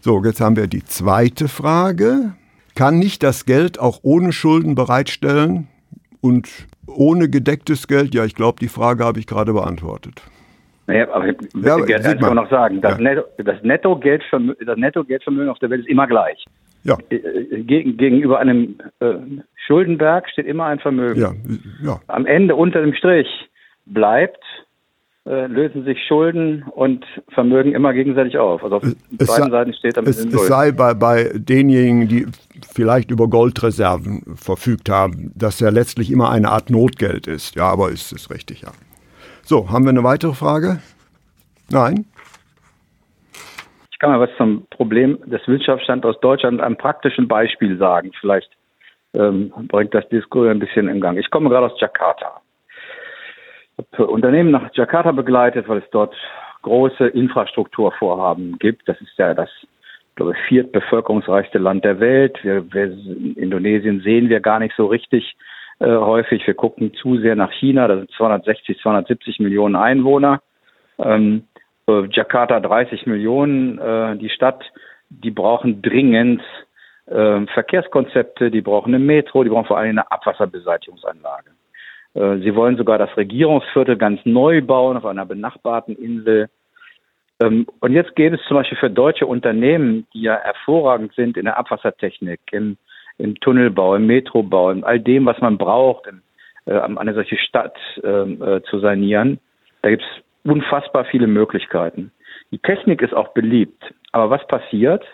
So, 0.00 0.22
jetzt 0.24 0.40
haben 0.40 0.56
wir 0.56 0.66
die 0.66 0.84
zweite 0.84 1.48
Frage. 1.48 2.34
Kann 2.74 2.98
nicht 2.98 3.22
das 3.22 3.46
Geld 3.46 3.80
auch 3.80 4.00
ohne 4.02 4.32
Schulden 4.32 4.74
bereitstellen 4.74 5.68
und 6.20 6.48
ohne 6.86 7.28
gedecktes 7.28 7.88
Geld? 7.88 8.14
Ja, 8.14 8.24
ich 8.24 8.34
glaube, 8.34 8.58
die 8.60 8.68
Frage 8.68 9.04
habe 9.04 9.18
ich 9.18 9.26
gerade 9.26 9.52
beantwortet. 9.52 10.22
Naja, 10.86 11.08
aber 11.12 11.28
ich 11.28 11.36
ja, 11.62 11.76
gerne 11.78 12.34
noch 12.34 12.50
sagen, 12.50 12.80
das, 12.80 12.98
ja. 12.98 13.02
Netto, 13.02 13.22
das, 13.38 13.62
Nettogeldvermögen, 13.62 14.66
das 14.66 14.76
Nettogeldvermögen 14.76 15.48
auf 15.48 15.58
der 15.58 15.70
Welt 15.70 15.80
ist 15.80 15.88
immer 15.88 16.06
gleich. 16.06 16.44
Ja. 16.84 16.98
Äh, 17.08 17.16
äh, 17.16 17.62
geg 17.62 17.98
gegenüber 17.98 18.38
einem 18.38 18.76
äh, 19.00 19.14
Schuldenberg 19.66 20.28
steht 20.30 20.46
immer 20.46 20.66
ein 20.66 20.78
Vermögen. 20.78 21.20
Ja. 21.20 21.32
Ja. 21.82 22.00
Am 22.06 22.26
Ende 22.26 22.54
unter 22.54 22.82
dem 22.82 22.94
Strich 22.94 23.26
bleibt, 23.86 24.42
äh, 25.26 25.46
lösen 25.46 25.84
sich 25.84 25.98
Schulden 26.06 26.62
und 26.62 27.04
Vermögen 27.30 27.72
immer 27.72 27.94
gegenseitig 27.94 28.36
auf. 28.36 28.62
Also 28.62 28.76
auf 28.76 28.84
es 28.84 29.26
beiden 29.26 29.50
Seiten 29.50 29.72
steht 29.72 29.96
am 29.96 30.04
es, 30.04 30.22
Ende 30.22 30.36
Es 30.36 30.46
sei 30.46 30.72
bei, 30.72 30.92
bei 30.92 31.30
denjenigen, 31.34 32.08
die 32.08 32.26
vielleicht 32.70 33.10
über 33.10 33.28
Goldreserven 33.28 34.22
verfügt 34.36 34.90
haben, 34.90 35.32
dass 35.34 35.60
ja 35.60 35.70
letztlich 35.70 36.10
immer 36.10 36.30
eine 36.30 36.50
Art 36.50 36.68
Notgeld 36.68 37.26
ist. 37.26 37.54
Ja, 37.54 37.70
aber 37.70 37.90
ist 37.90 38.12
es 38.12 38.30
richtig, 38.30 38.60
ja. 38.62 38.72
So, 39.42 39.70
haben 39.70 39.84
wir 39.84 39.90
eine 39.90 40.04
weitere 40.04 40.34
Frage? 40.34 40.80
Nein? 41.70 42.04
Kann 44.04 44.12
mal 44.12 44.28
was 44.28 44.36
zum 44.36 44.66
Problem 44.66 45.18
des 45.24 45.40
Wirtschaftsstandorts 45.48 46.20
Deutschland 46.20 46.60
einem 46.60 46.76
praktischen 46.76 47.26
Beispiel 47.26 47.78
sagen. 47.78 48.12
Vielleicht 48.20 48.50
ähm, 49.14 49.50
bringt 49.66 49.94
das 49.94 50.06
Diskurs 50.10 50.50
ein 50.50 50.58
bisschen 50.58 50.88
in 50.88 51.00
Gang. 51.00 51.16
Ich 51.16 51.30
komme 51.30 51.48
gerade 51.48 51.72
aus 51.72 51.80
Jakarta. 51.80 52.42
Ich 53.78 53.98
habe 53.98 54.08
Unternehmen 54.08 54.50
nach 54.50 54.68
Jakarta 54.74 55.10
begleitet, 55.12 55.70
weil 55.70 55.78
es 55.78 55.88
dort 55.90 56.14
große 56.60 57.06
Infrastrukturvorhaben 57.06 58.58
gibt. 58.58 58.86
Das 58.90 59.00
ist 59.00 59.16
ja 59.16 59.32
das, 59.32 59.48
glaube 60.16 60.32
ich, 60.32 60.38
viertbevölkerungsreichste 60.48 61.56
Land 61.56 61.86
der 61.86 61.98
Welt. 61.98 62.38
Wir, 62.42 62.70
wir, 62.74 62.84
in 62.84 63.36
Indonesien 63.36 64.02
sehen 64.02 64.28
wir 64.28 64.40
gar 64.40 64.58
nicht 64.58 64.76
so 64.76 64.84
richtig 64.84 65.34
äh, 65.78 65.86
häufig. 65.86 66.46
Wir 66.46 66.52
gucken 66.52 66.92
zu 66.92 67.16
sehr 67.20 67.36
nach 67.36 67.52
China, 67.52 67.88
da 67.88 67.96
sind 67.96 68.10
260, 68.10 68.80
270 68.80 69.40
Millionen 69.40 69.76
Einwohner. 69.76 70.42
Ähm, 70.98 71.44
äh, 71.88 72.06
Jakarta 72.10 72.60
30 72.60 73.06
Millionen. 73.06 73.78
Äh, 73.78 74.16
die 74.16 74.30
Stadt, 74.30 74.62
die 75.08 75.30
brauchen 75.30 75.82
dringend 75.82 76.42
äh, 77.06 77.46
Verkehrskonzepte, 77.46 78.50
die 78.50 78.60
brauchen 78.60 78.94
eine 78.94 79.04
Metro, 79.04 79.44
die 79.44 79.50
brauchen 79.50 79.66
vor 79.66 79.78
allem 79.78 79.90
eine 79.90 80.10
Abwasserbeseitigungsanlage. 80.10 81.50
Äh, 82.14 82.38
sie 82.38 82.54
wollen 82.54 82.76
sogar 82.76 82.98
das 82.98 83.16
Regierungsviertel 83.16 83.96
ganz 83.96 84.20
neu 84.24 84.62
bauen 84.62 84.96
auf 84.96 85.04
einer 85.04 85.26
benachbarten 85.26 85.96
Insel. 85.96 86.48
Ähm, 87.40 87.66
und 87.80 87.92
jetzt 87.92 88.16
geht 88.16 88.32
es 88.32 88.40
zum 88.46 88.56
Beispiel 88.56 88.78
für 88.78 88.90
deutsche 88.90 89.26
Unternehmen, 89.26 90.06
die 90.14 90.22
ja 90.22 90.38
hervorragend 90.40 91.14
sind 91.14 91.36
in 91.36 91.44
der 91.44 91.58
Abwassertechnik, 91.58 92.40
im 92.52 92.76
im 93.18 93.38
Tunnelbau, 93.40 93.94
im 93.94 94.06
Metrobau, 94.06 94.70
in 94.70 94.84
all 94.84 95.00
dem, 95.00 95.26
was 95.26 95.40
man 95.40 95.58
braucht, 95.58 96.06
in, 96.06 96.22
äh, 96.66 96.78
eine 96.78 97.14
solche 97.14 97.36
Stadt 97.36 97.76
ähm, 98.02 98.42
äh, 98.42 98.62
zu 98.62 98.80
sanieren. 98.80 99.38
Da 99.82 99.90
gibt 99.90 100.02
es 100.02 100.23
unfassbar 100.44 101.04
viele 101.04 101.26
Möglichkeiten. 101.26 102.12
Die 102.50 102.58
Technik 102.58 103.02
ist 103.02 103.14
auch 103.14 103.28
beliebt. 103.28 103.94
Aber 104.12 104.30
was 104.30 104.46
passiert? 104.46 105.04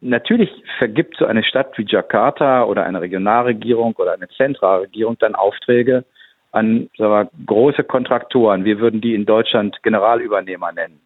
Natürlich 0.00 0.50
vergibt 0.78 1.16
so 1.18 1.26
eine 1.26 1.42
Stadt 1.42 1.76
wie 1.78 1.86
Jakarta 1.86 2.64
oder 2.64 2.84
eine 2.84 3.00
Regionalregierung 3.00 3.94
oder 3.96 4.12
eine 4.12 4.28
Zentralregierung 4.28 5.16
dann 5.18 5.34
Aufträge 5.34 6.04
an 6.50 6.88
sagen 6.96 7.28
wir, 7.36 7.46
große 7.46 7.84
Kontraktoren. 7.84 8.64
Wir 8.64 8.78
würden 8.78 9.00
die 9.00 9.14
in 9.14 9.26
Deutschland 9.26 9.82
Generalübernehmer 9.82 10.72
nennen. 10.72 11.00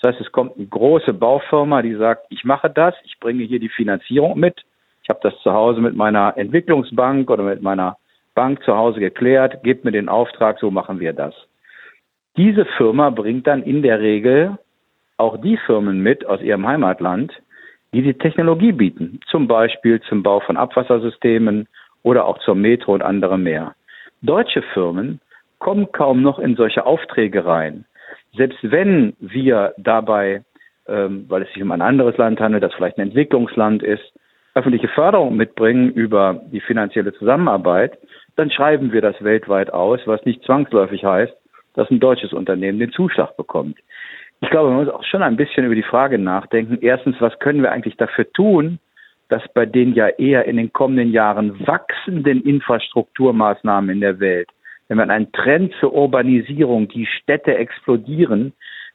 Das 0.00 0.12
heißt, 0.12 0.20
es 0.20 0.32
kommt 0.32 0.56
eine 0.56 0.66
große 0.66 1.12
Baufirma, 1.12 1.82
die 1.82 1.94
sagt, 1.94 2.26
ich 2.30 2.44
mache 2.44 2.70
das, 2.70 2.94
ich 3.04 3.18
bringe 3.20 3.44
hier 3.44 3.60
die 3.60 3.68
Finanzierung 3.68 4.38
mit 4.38 4.64
ich 5.02 5.08
habe 5.08 5.28
das 5.28 5.42
zu 5.42 5.52
Hause 5.52 5.80
mit 5.80 5.96
meiner 5.96 6.36
Entwicklungsbank 6.36 7.30
oder 7.30 7.42
mit 7.42 7.62
meiner 7.62 7.96
Bank 8.34 8.62
zu 8.62 8.76
Hause 8.76 9.00
geklärt, 9.00 9.62
gebt 9.64 9.84
mir 9.84 9.90
den 9.90 10.08
Auftrag, 10.08 10.60
so 10.60 10.70
machen 10.70 11.00
wir 11.00 11.12
das. 11.12 11.34
Diese 12.36 12.64
Firma 12.76 13.10
bringt 13.10 13.46
dann 13.46 13.62
in 13.62 13.82
der 13.82 14.00
Regel 14.00 14.58
auch 15.16 15.36
die 15.40 15.56
Firmen 15.58 16.00
mit 16.00 16.24
aus 16.24 16.40
ihrem 16.40 16.66
Heimatland, 16.66 17.32
die 17.92 18.02
die 18.02 18.14
Technologie 18.14 18.72
bieten, 18.72 19.20
zum 19.26 19.48
Beispiel 19.48 20.00
zum 20.02 20.22
Bau 20.22 20.40
von 20.40 20.56
Abwassersystemen 20.56 21.68
oder 22.02 22.24
auch 22.26 22.38
zur 22.38 22.54
Metro 22.54 22.94
und 22.94 23.02
andere 23.02 23.36
mehr. 23.36 23.74
Deutsche 24.22 24.62
Firmen 24.74 25.20
kommen 25.58 25.90
kaum 25.92 26.22
noch 26.22 26.38
in 26.38 26.56
solche 26.56 26.86
Aufträge 26.86 27.44
rein. 27.44 27.84
Selbst 28.36 28.58
wenn 28.62 29.14
wir 29.18 29.74
dabei, 29.76 30.42
ähm, 30.86 31.26
weil 31.28 31.42
es 31.42 31.52
sich 31.52 31.62
um 31.62 31.72
ein 31.72 31.82
anderes 31.82 32.16
Land 32.16 32.40
handelt, 32.40 32.62
das 32.62 32.72
vielleicht 32.74 32.96
ein 32.98 33.08
Entwicklungsland 33.08 33.82
ist, 33.82 34.12
öffentliche 34.54 34.88
Förderung 34.88 35.36
mitbringen 35.36 35.90
über 35.90 36.40
die 36.50 36.60
finanzielle 36.60 37.12
Zusammenarbeit, 37.12 37.98
dann 38.36 38.50
schreiben 38.50 38.92
wir 38.92 39.00
das 39.00 39.22
weltweit 39.22 39.72
aus, 39.72 40.00
was 40.06 40.24
nicht 40.24 40.42
zwangsläufig 40.44 41.04
heißt, 41.04 41.34
dass 41.74 41.90
ein 41.90 42.00
deutsches 42.00 42.32
Unternehmen 42.32 42.78
den 42.78 42.92
Zuschlag 42.92 43.36
bekommt. 43.36 43.78
Ich 44.40 44.50
glaube, 44.50 44.70
man 44.70 44.84
muss 44.84 44.94
auch 44.94 45.04
schon 45.04 45.22
ein 45.22 45.36
bisschen 45.36 45.66
über 45.66 45.74
die 45.74 45.82
Frage 45.82 46.18
nachdenken. 46.18 46.78
Erstens, 46.80 47.16
was 47.20 47.38
können 47.38 47.62
wir 47.62 47.72
eigentlich 47.72 47.96
dafür 47.96 48.30
tun, 48.32 48.78
dass 49.28 49.42
bei 49.54 49.66
den 49.66 49.94
ja 49.94 50.08
eher 50.08 50.46
in 50.46 50.56
den 50.56 50.72
kommenden 50.72 51.12
Jahren 51.12 51.66
wachsenden 51.66 52.42
Infrastrukturmaßnahmen 52.42 53.90
in 53.90 54.00
der 54.00 54.18
Welt, 54.18 54.48
wenn 54.88 54.96
man 54.96 55.10
einen 55.10 55.30
Trend 55.32 55.72
zur 55.78 55.94
Urbanisierung, 55.94 56.88
die 56.88 57.06
Städte 57.06 57.54
explodieren, 57.54 58.52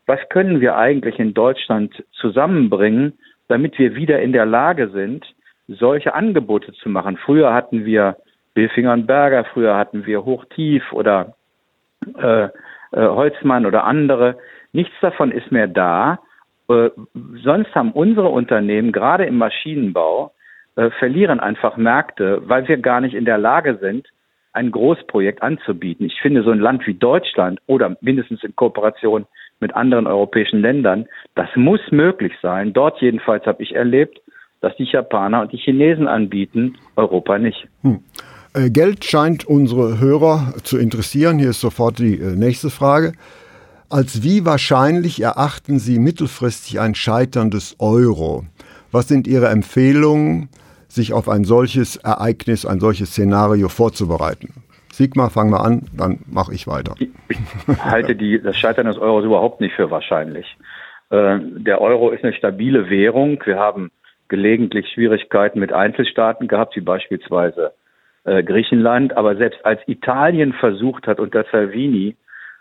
was 0.08 0.20
können 0.30 0.62
wir 0.62 0.76
eigentlich 0.78 1.20
in 1.20 1.34
Deutschland 1.34 2.04
zusammenbringen, 2.12 3.14
damit 3.48 3.80
wir 3.80 3.96
wieder 3.96 4.22
in 4.22 4.34
der 4.34 4.46
Lage 4.46 4.90
sind, 4.90 5.26
solche 5.68 6.14
Angebote 6.14 6.74
zu 6.74 6.90
machen. 6.90 7.18
Früher 7.18 7.54
hatten 7.54 7.86
wir 7.86 8.18
Bilfinger 8.54 8.94
und 8.94 9.08
Berger, 9.08 9.46
früher 9.46 9.76
hatten 9.78 10.06
wir 10.06 10.26
Hochtief 10.26 10.92
oder 10.92 11.36
äh, 12.18 12.44
äh, 12.46 12.50
Holzmann 12.92 13.66
oder 13.66 13.84
andere. 13.84 14.38
Nichts 14.74 14.96
davon 15.02 15.32
ist 15.32 15.52
mehr 15.52 15.68
da. 15.68 16.20
Äh, 16.70 16.90
sonst 17.44 17.74
haben 17.76 17.92
unsere 17.92 18.30
Unternehmen, 18.30 18.92
gerade 18.92 19.26
im 19.26 19.38
Maschinenbau, 19.38 20.34
äh, 20.76 20.90
verlieren 20.92 21.40
einfach 21.40 21.78
Märkte, 21.78 22.42
weil 22.46 22.68
wir 22.68 22.78
gar 22.78 23.02
nicht 23.02 23.16
in 23.16 23.26
der 23.26 23.38
Lage 23.38 23.78
sind, 23.80 24.08
ein 24.54 24.72
Großprojekt 24.72 25.42
anzubieten. 25.42 26.06
Ich 26.06 26.20
finde, 26.22 26.44
so 26.44 26.52
ein 26.52 26.60
Land 26.60 26.88
wie 26.88 26.94
Deutschland 26.94 27.60
oder 27.68 27.98
mindestens 28.02 28.44
in 28.44 28.56
Kooperation 28.56 29.26
mit 29.60 29.76
anderen 29.76 30.08
europäischen 30.08 30.62
Ländern, 30.62 31.08
das 31.36 31.50
muss 31.56 31.82
möglich 31.92 32.34
sein. 32.42 32.74
Dort 32.74 33.02
jedenfalls 33.02 33.46
habe 33.46 33.64
ich 33.64 33.76
erlebt, 33.76 34.20
dass 34.62 34.76
die 34.78 34.86
Japaner 34.86 35.42
und 35.42 35.52
die 35.52 35.58
Chinesen 35.58 36.08
anbieten, 36.08 36.78
Europa 36.96 37.38
nicht. 37.38 37.68
Hm. 37.82 38.00
Äh, 38.56 38.70
Geld 38.70 39.04
scheint 39.04 39.46
unsere 39.46 40.00
Hörer 40.00 40.54
zu 40.64 40.78
interessieren. 40.78 41.40
Hier 41.40 41.50
ist 41.50 41.60
sofort 41.60 42.00
die 42.00 42.20
äh, 42.20 42.36
nächste 42.36 42.70
Frage. 42.70 43.14
Als 43.90 44.24
wie 44.24 44.46
wahrscheinlich 44.46 45.22
erachten 45.22 45.78
Sie 45.78 46.00
mittelfristig 46.00 46.80
ein 46.80 46.96
Scheitern 46.96 47.52
des 47.52 47.76
Euro? 47.80 48.46
Was 48.92 49.10
sind 49.10 49.28
Ihre 49.28 49.48
Empfehlungen, 49.48 50.50
sich 50.88 51.14
auf 51.14 51.28
ein 51.28 51.44
solches 51.44 51.98
Ereignis, 51.98 52.66
ein 52.66 52.80
solches 52.80 53.10
Szenario 53.12 53.68
vorzubereiten? 53.68 54.64
Sigmar, 54.92 55.30
fang 55.30 55.50
mal 55.50 55.60
an, 55.60 55.90
dann 55.92 56.20
mache 56.26 56.54
ich 56.54 56.66
weiter. 56.68 56.96
Ich 57.28 57.38
halte 57.84 58.16
die, 58.16 58.42
das 58.42 58.58
Scheitern 58.58 58.88
des 58.88 58.98
Euros 58.98 59.26
überhaupt 59.26 59.60
nicht 59.60 59.76
für 59.76 59.92
wahrscheinlich. 59.92 60.46
Äh, 61.10 61.40
der 61.42 61.82
Euro 61.82 62.12
ist 62.12 62.24
eine 62.24 62.34
stabile 62.34 62.90
Währung. 62.90 63.38
Wir 63.44 63.60
haben 63.60 63.92
gelegentlich 64.30 64.88
Schwierigkeiten 64.94 65.60
mit 65.60 65.74
Einzelstaaten 65.74 66.48
gehabt, 66.48 66.78
wie 66.78 66.82
beispielsweise 66.82 67.74
äh, 68.26 68.44
Griechenland. 68.44 69.16
Aber 69.16 69.36
selbst 69.36 69.66
als 69.66 69.82
Italien 69.88 70.54
versucht 70.54 71.08
hat, 71.08 71.20
unter 71.20 71.46
Salvini 71.52 72.16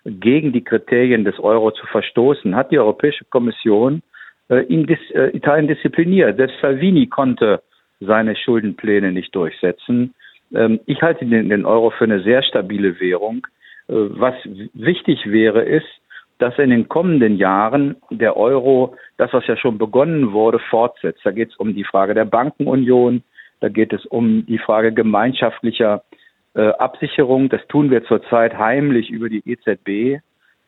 gegen 0.05 0.53
die 0.53 0.65
Kriterien 0.65 1.25
des 1.25 1.39
Euro 1.41 1.71
zu 1.71 1.87
verstoßen, 1.87 2.55
hat 2.55 2.71
die 2.71 2.79
Europäische 2.79 3.25
Kommission 3.25 4.03
äh, 4.49 4.65
dis 4.65 4.99
äh, 5.13 5.37
Italien 5.37 5.69
diszipliniert. 5.69 6.37
Selbst 6.37 6.61
Salvini 6.61 7.07
konnte 7.07 7.63
seine 8.01 8.37
Schuldenpläne 8.37 9.13
nicht 9.13 9.35
durchsetzen. 9.35 10.15
Ähm, 10.55 10.81
ich 10.87 11.03
halte 11.03 11.25
den, 11.25 11.65
Euro 11.65 11.91
für 11.91 12.05
eine 12.05 12.23
sehr 12.23 12.43
stabile 12.43 13.01
Währung. 13.01 13.47
Äh, 13.89 13.95
was 13.95 14.35
wichtig 14.75 15.27
wäre, 15.27 15.63
ist, 15.63 15.87
dass 16.39 16.59
in 16.59 16.71
den 16.71 16.89
kommenden 16.89 17.37
Jahren 17.37 17.97
der 18.11 18.37
Euro 18.37 18.97
das, 19.17 19.33
was 19.33 19.47
ja 19.47 19.57
schon 19.57 19.79
begonnen 19.79 20.33
wurde, 20.33 20.59
fortsetzt. 20.59 21.21
Da 21.25 21.31
geht 21.31 21.51
es 21.51 21.57
um 21.57 21.75
die 21.75 21.85
Frage 21.85 22.15
der 22.15 22.25
Bankenunion, 22.25 23.23
da 23.61 23.69
geht 23.69 23.93
es 23.93 24.05
um 24.07 24.45
die 24.47 24.59
Frage 24.59 24.93
gemeinschaftlicher 24.93 26.03
äh, 26.55 26.69
Absicherung. 26.69 27.49
Das 27.49 27.67
tun 27.69 27.91
wir 27.91 28.05
zurzeit 28.05 28.57
heimlich 28.59 29.11
über 29.11 29.29
die 29.29 29.43
EZB. 29.45 30.21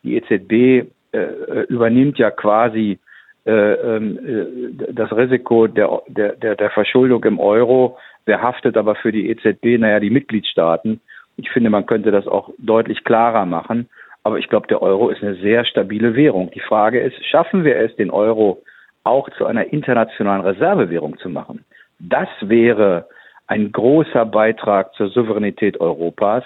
Die 0.03 0.15
EZB 0.15 0.89
äh, 1.11 1.63
übernimmt 1.69 2.17
ja 2.17 2.31
quasi 2.31 2.99
äh, 3.45 3.51
ähm, 3.51 4.19
äh, 4.25 4.91
das 4.93 5.11
Risiko 5.15 5.67
der, 5.67 6.01
der, 6.07 6.55
der 6.55 6.69
Verschuldung 6.71 7.23
im 7.23 7.39
Euro. 7.39 7.97
Wer 8.25 8.41
haftet 8.41 8.75
aber 8.75 8.95
für 8.95 9.11
die 9.11 9.29
EZB? 9.29 9.79
Naja, 9.79 9.99
die 9.99 10.09
Mitgliedstaaten. 10.09 10.99
Ich 11.37 11.49
finde, 11.51 11.69
man 11.69 11.85
könnte 11.85 12.11
das 12.11 12.27
auch 12.27 12.49
deutlich 12.57 13.03
klarer 13.03 13.45
machen. 13.45 13.89
Aber 14.23 14.39
ich 14.39 14.49
glaube, 14.49 14.67
der 14.67 14.81
Euro 14.81 15.09
ist 15.09 15.23
eine 15.23 15.35
sehr 15.35 15.63
stabile 15.63 16.15
Währung. 16.15 16.51
Die 16.51 16.59
Frage 16.59 16.99
ist, 16.99 17.25
schaffen 17.25 17.63
wir 17.63 17.77
es, 17.77 17.95
den 17.95 18.09
Euro 18.09 18.61
auch 19.05 19.29
zu 19.37 19.45
einer 19.45 19.71
internationalen 19.71 20.41
Reservewährung 20.41 21.17
zu 21.19 21.29
machen? 21.29 21.63
Das 21.99 22.27
wäre 22.41 23.07
ein 23.47 23.71
großer 23.71 24.25
Beitrag 24.25 24.93
zur 24.95 25.09
Souveränität 25.09 25.79
Europas. 25.79 26.43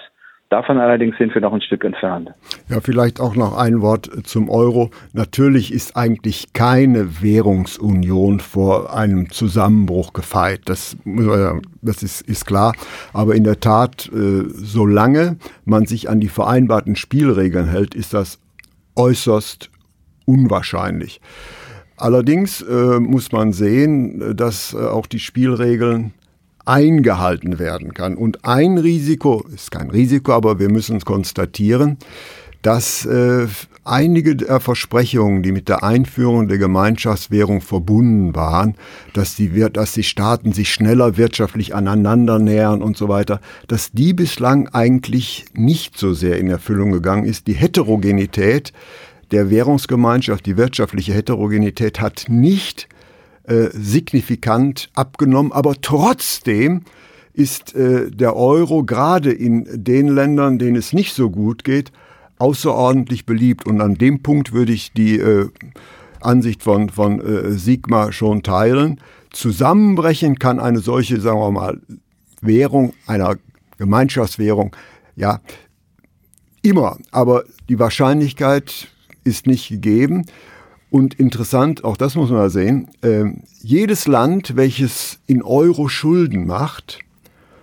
Davon 0.52 0.78
allerdings 0.78 1.16
sind 1.16 1.34
wir 1.34 1.40
noch 1.40 1.54
ein 1.54 1.62
Stück 1.62 1.82
entfernt. 1.82 2.30
Ja, 2.68 2.80
vielleicht 2.82 3.20
auch 3.20 3.34
noch 3.34 3.56
ein 3.56 3.80
Wort 3.80 4.10
zum 4.26 4.50
Euro. 4.50 4.90
Natürlich 5.14 5.72
ist 5.72 5.96
eigentlich 5.96 6.52
keine 6.52 7.22
Währungsunion 7.22 8.38
vor 8.38 8.94
einem 8.94 9.30
Zusammenbruch 9.30 10.12
gefeit. 10.12 10.60
Das, 10.66 10.94
das 11.80 12.02
ist, 12.02 12.20
ist 12.28 12.44
klar. 12.44 12.74
Aber 13.14 13.34
in 13.34 13.44
der 13.44 13.60
Tat, 13.60 14.10
äh, 14.12 14.42
solange 14.48 15.38
man 15.64 15.86
sich 15.86 16.10
an 16.10 16.20
die 16.20 16.28
vereinbarten 16.28 16.96
Spielregeln 16.96 17.68
hält, 17.68 17.94
ist 17.94 18.12
das 18.12 18.38
äußerst 18.94 19.70
unwahrscheinlich. 20.26 21.22
Allerdings 22.02 22.60
äh, 22.62 22.98
muss 22.98 23.30
man 23.30 23.52
sehen, 23.52 24.36
dass 24.36 24.74
äh, 24.74 24.78
auch 24.78 25.06
die 25.06 25.20
Spielregeln 25.20 26.12
eingehalten 26.64 27.60
werden 27.60 27.94
kann. 27.94 28.16
Und 28.16 28.44
ein 28.44 28.76
Risiko, 28.76 29.46
ist 29.54 29.70
kein 29.70 29.88
Risiko, 29.88 30.32
aber 30.32 30.58
wir 30.58 30.68
müssen 30.68 30.98
konstatieren, 30.98 31.98
dass 32.62 33.06
äh, 33.06 33.46
einige 33.84 34.34
der 34.34 34.58
Versprechungen, 34.58 35.44
die 35.44 35.52
mit 35.52 35.68
der 35.68 35.84
Einführung 35.84 36.48
der 36.48 36.58
Gemeinschaftswährung 36.58 37.60
verbunden 37.60 38.34
waren, 38.34 38.74
dass 39.12 39.36
die, 39.36 39.64
dass 39.72 39.92
die 39.92 40.02
Staaten 40.02 40.52
sich 40.52 40.72
schneller 40.72 41.16
wirtschaftlich 41.16 41.72
aneinander 41.72 42.40
nähern 42.40 42.82
und 42.82 42.96
so 42.96 43.08
weiter, 43.08 43.40
dass 43.68 43.92
die 43.92 44.12
bislang 44.12 44.66
eigentlich 44.66 45.44
nicht 45.54 45.96
so 45.96 46.14
sehr 46.14 46.38
in 46.38 46.50
Erfüllung 46.50 46.90
gegangen 46.90 47.26
ist. 47.26 47.46
Die 47.46 47.54
Heterogenität 47.54 48.72
der 49.32 49.50
Währungsgemeinschaft, 49.50 50.46
die 50.46 50.56
wirtschaftliche 50.56 51.12
Heterogenität 51.14 52.00
hat 52.00 52.26
nicht 52.28 52.88
äh, 53.44 53.68
signifikant 53.72 54.90
abgenommen, 54.94 55.52
aber 55.52 55.74
trotzdem 55.80 56.82
ist 57.32 57.74
äh, 57.74 58.10
der 58.10 58.36
Euro 58.36 58.84
gerade 58.84 59.32
in 59.32 59.66
den 59.72 60.08
Ländern, 60.08 60.58
denen 60.58 60.76
es 60.76 60.92
nicht 60.92 61.14
so 61.14 61.30
gut 61.30 61.64
geht, 61.64 61.90
außerordentlich 62.38 63.24
beliebt. 63.24 63.66
Und 63.66 63.80
an 63.80 63.94
dem 63.94 64.22
Punkt 64.22 64.52
würde 64.52 64.72
ich 64.72 64.92
die 64.92 65.18
äh, 65.18 65.48
Ansicht 66.20 66.62
von, 66.62 66.90
von 66.90 67.20
äh, 67.20 67.52
Sigma 67.52 68.12
schon 68.12 68.42
teilen. 68.42 69.00
Zusammenbrechen 69.30 70.38
kann 70.38 70.60
eine 70.60 70.80
solche, 70.80 71.20
sagen 71.20 71.40
wir 71.40 71.50
mal, 71.50 71.80
Währung, 72.42 72.92
einer 73.06 73.36
Gemeinschaftswährung, 73.78 74.76
ja, 75.16 75.40
immer. 76.62 76.98
Aber 77.12 77.44
die 77.68 77.78
Wahrscheinlichkeit 77.78 78.88
ist 79.24 79.46
nicht 79.46 79.68
gegeben. 79.68 80.26
Und 80.90 81.14
interessant, 81.14 81.84
auch 81.84 81.96
das 81.96 82.16
muss 82.16 82.30
man 82.30 82.50
sehen, 82.50 82.88
äh, 83.00 83.24
jedes 83.60 84.06
Land, 84.06 84.56
welches 84.56 85.20
in 85.26 85.42
Euro 85.42 85.88
Schulden 85.88 86.46
macht, 86.46 86.98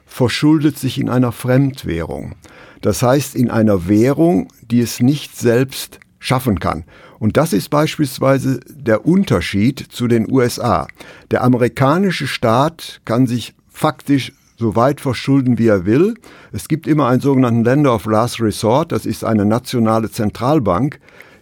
verschuldet 0.05 0.79
sich 0.79 0.99
in 0.99 1.09
einer 1.09 1.31
Fremdwährung. 1.31 2.35
Das 2.81 3.03
heißt, 3.03 3.35
in 3.35 3.51
einer 3.51 3.87
Währung, 3.87 4.47
die 4.61 4.79
es 4.79 4.99
nicht 4.99 5.38
selbst 5.38 5.99
schaffen 6.17 6.60
kann. 6.60 6.86
Und 7.19 7.38
das 7.38 7.53
ist 7.53 7.69
beispielsweise 7.69 8.62
der 8.67 9.05
Unterschied 9.05 9.79
zu 9.79 10.07
den 10.07 10.29
USA. 10.31 10.88
Der 11.31 11.43
amerikanische 11.43 12.27
Staat 12.27 13.01
kann 13.05 13.27
sich 13.27 13.53
faktisch 13.67 14.34
so 14.57 14.75
weit 14.75 14.99
verschulden, 15.01 15.57
wie 15.57 15.67
er 15.67 15.86
will. 15.86 16.15
Es 16.51 16.67
gibt 16.67 16.88
immer 16.88 17.07
einen 17.07 17.21
sogenannten 17.21 17.63
Lender 17.63 17.93
of 17.93 18.05
Last 18.05 18.41
Resort, 18.41 18.91
das 18.91 19.05
ist 19.05 19.23
eine 19.23 19.45
nationale 19.45 20.12
Zentralbank, 20.12 20.99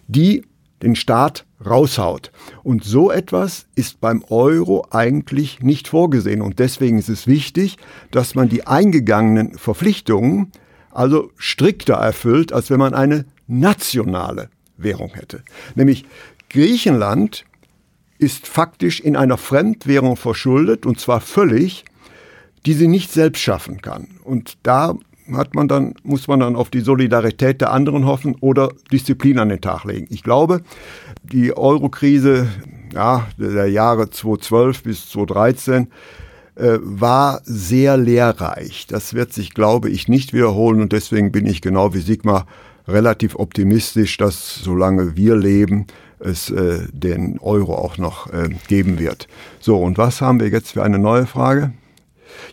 die 0.08 0.44
den 0.82 0.96
Staat 0.96 1.44
raushaut. 1.64 2.30
Und 2.62 2.84
so 2.84 3.10
etwas 3.10 3.66
ist 3.74 4.00
beim 4.00 4.24
Euro 4.28 4.86
eigentlich 4.90 5.60
nicht 5.60 5.88
vorgesehen. 5.88 6.40
Und 6.42 6.58
deswegen 6.58 6.98
ist 6.98 7.08
es 7.08 7.26
wichtig, 7.26 7.76
dass 8.10 8.34
man 8.34 8.48
die 8.48 8.66
eingegangenen 8.66 9.58
Verpflichtungen 9.58 10.52
also 10.90 11.30
strikter 11.36 11.94
erfüllt, 11.94 12.52
als 12.52 12.70
wenn 12.70 12.78
man 12.78 12.94
eine 12.94 13.24
nationale 13.46 14.50
Währung 14.76 15.14
hätte. 15.14 15.42
Nämlich 15.74 16.04
Griechenland 16.48 17.44
ist 18.18 18.46
faktisch 18.46 19.00
in 19.00 19.16
einer 19.16 19.36
Fremdwährung 19.36 20.16
verschuldet, 20.16 20.86
und 20.86 20.98
zwar 20.98 21.20
völlig, 21.20 21.84
die 22.66 22.72
sie 22.72 22.88
nicht 22.88 23.12
selbst 23.12 23.40
schaffen 23.40 23.80
kann. 23.80 24.18
Und 24.24 24.58
da 24.62 24.94
hat 25.36 25.54
man 25.54 25.68
dann, 25.68 25.94
muss 26.02 26.28
man 26.28 26.40
dann 26.40 26.56
auf 26.56 26.70
die 26.70 26.80
Solidarität 26.80 27.60
der 27.60 27.72
anderen 27.72 28.06
hoffen 28.06 28.36
oder 28.40 28.70
Disziplin 28.92 29.38
an 29.38 29.48
den 29.48 29.60
Tag 29.60 29.84
legen. 29.84 30.06
Ich 30.10 30.22
glaube, 30.22 30.62
die 31.22 31.56
Eurokrise 31.56 32.48
ja, 32.92 33.26
der 33.38 33.68
Jahre 33.68 34.10
2012 34.10 34.82
bis 34.82 35.10
2013 35.10 35.88
äh, 36.54 36.78
war 36.80 37.40
sehr 37.44 37.96
lehrreich. 37.96 38.86
Das 38.88 39.14
wird 39.14 39.32
sich, 39.32 39.54
glaube 39.54 39.90
ich, 39.90 40.08
nicht 40.08 40.32
wiederholen 40.32 40.80
und 40.80 40.92
deswegen 40.92 41.32
bin 41.32 41.46
ich 41.46 41.60
genau 41.60 41.94
wie 41.94 42.00
Sigmar 42.00 42.46
relativ 42.86 43.36
optimistisch, 43.36 44.16
dass 44.16 44.56
solange 44.56 45.16
wir 45.16 45.36
leben, 45.36 45.86
es 46.18 46.50
äh, 46.50 46.80
den 46.92 47.38
Euro 47.38 47.74
auch 47.74 47.98
noch 47.98 48.32
äh, 48.32 48.48
geben 48.66 48.98
wird. 48.98 49.28
So, 49.60 49.78
und 49.78 49.98
was 49.98 50.20
haben 50.20 50.40
wir 50.40 50.48
jetzt 50.48 50.72
für 50.72 50.82
eine 50.82 50.98
neue 50.98 51.26
Frage? 51.26 51.72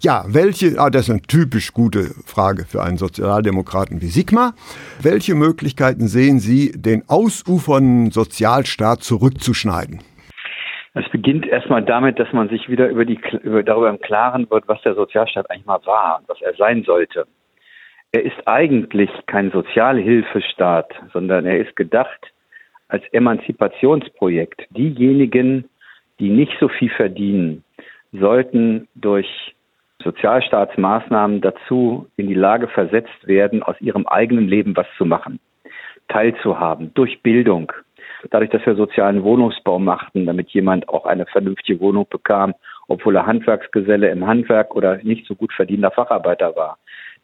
Ja, 0.01 0.23
welche, 0.27 0.79
ah, 0.79 0.89
das 0.89 1.03
ist 1.03 1.09
eine 1.11 1.21
typisch 1.21 1.73
gute 1.73 2.11
Frage 2.25 2.65
für 2.65 2.83
einen 2.83 2.97
Sozialdemokraten 2.97 4.01
wie 4.01 4.07
Sigmar. 4.07 4.53
Welche 5.01 5.35
Möglichkeiten 5.35 6.07
sehen 6.07 6.39
Sie, 6.39 6.71
den 6.75 7.03
ausufernden 7.07 8.11
Sozialstaat 8.11 9.03
zurückzuschneiden? 9.03 10.01
Es 10.93 11.09
beginnt 11.09 11.45
erstmal 11.45 11.83
damit, 11.83 12.19
dass 12.19 12.31
man 12.31 12.47
sich 12.47 12.69
wieder 12.69 12.87
über 12.87 13.03
die, 13.03 13.19
über, 13.43 13.63
darüber 13.63 13.89
im 13.89 13.99
Klaren 13.99 14.49
wird, 14.49 14.67
was 14.67 14.81
der 14.83 14.95
Sozialstaat 14.95 15.51
eigentlich 15.51 15.65
mal 15.65 15.81
war 15.85 16.19
und 16.19 16.29
was 16.29 16.41
er 16.41 16.53
sein 16.55 16.83
sollte. 16.83 17.27
Er 18.13 18.23
ist 18.23 18.47
eigentlich 18.47 19.09
kein 19.25 19.51
Sozialhilfestaat, 19.51 20.93
sondern 21.11 21.45
er 21.45 21.59
ist 21.59 21.75
gedacht 21.75 22.31
als 22.87 23.03
Emanzipationsprojekt. 23.11 24.67
Diejenigen, 24.69 25.65
die 26.19 26.29
nicht 26.29 26.53
so 26.61 26.69
viel 26.69 26.89
verdienen, 26.89 27.65
sollten 28.13 28.87
durch 28.95 29.54
Sozialstaatsmaßnahmen 30.03 31.41
dazu 31.41 32.07
in 32.15 32.27
die 32.27 32.35
Lage 32.35 32.67
versetzt 32.67 33.27
werden, 33.27 33.63
aus 33.63 33.79
ihrem 33.81 34.05
eigenen 34.07 34.47
Leben 34.47 34.75
was 34.75 34.87
zu 34.97 35.05
machen, 35.05 35.39
teilzuhaben, 36.07 36.93
durch 36.93 37.21
Bildung, 37.23 37.71
dadurch, 38.29 38.51
dass 38.51 38.65
wir 38.65 38.75
sozialen 38.75 39.23
Wohnungsbau 39.23 39.79
machten, 39.79 40.25
damit 40.25 40.49
jemand 40.49 40.89
auch 40.89 41.05
eine 41.05 41.25
vernünftige 41.25 41.79
Wohnung 41.79 42.07
bekam, 42.09 42.53
obwohl 42.87 43.15
er 43.15 43.25
Handwerksgeselle 43.25 44.09
im 44.09 44.27
Handwerk 44.27 44.75
oder 44.75 44.97
nicht 44.97 45.25
so 45.25 45.35
gut 45.35 45.51
verdienter 45.53 45.91
Facharbeiter 45.91 46.55
war. 46.55 46.77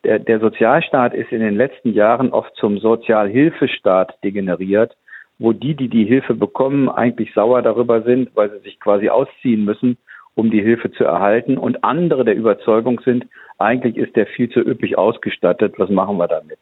Der, 0.04 0.18
der 0.18 0.40
Sozialstaat 0.40 1.14
ist 1.14 1.32
in 1.32 1.42
den 1.42 1.56
letzten 1.56 1.94
Jahren 1.94 2.32
oft 2.32 2.56
zum 2.56 2.80
Sozialhilfestaat 2.80 4.18
degeneriert, 4.24 4.98
wo 5.38 5.54
die, 5.54 5.76
die 5.76 5.90
die 5.90 6.06
Hilfe 6.06 6.34
bekommen, 6.34 6.90
eigentlich 6.90 7.34
sauer 7.34 7.62
darüber 7.62 8.02
sind, 8.02 8.36
weil 8.36 8.50
sie 8.52 8.60
sich 8.60 8.80
quasi 8.80 9.10
ausziehen 9.10 9.66
müssen 9.66 9.98
um 10.36 10.50
die 10.50 10.62
Hilfe 10.62 10.92
zu 10.92 11.04
erhalten 11.04 11.58
und 11.58 11.84
andere 11.84 12.26
der 12.26 12.36
Überzeugung 12.36 13.02
sind, 13.04 13.28
eigentlich 13.60 13.98
ist 13.98 14.16
der 14.16 14.28
viel 14.28 14.50
zu 14.50 14.60
üppig 14.60 14.98
ausgestattet, 14.98 15.76
was 15.78 15.90
machen 15.90 16.18
wir 16.18 16.28
damit? 16.28 16.60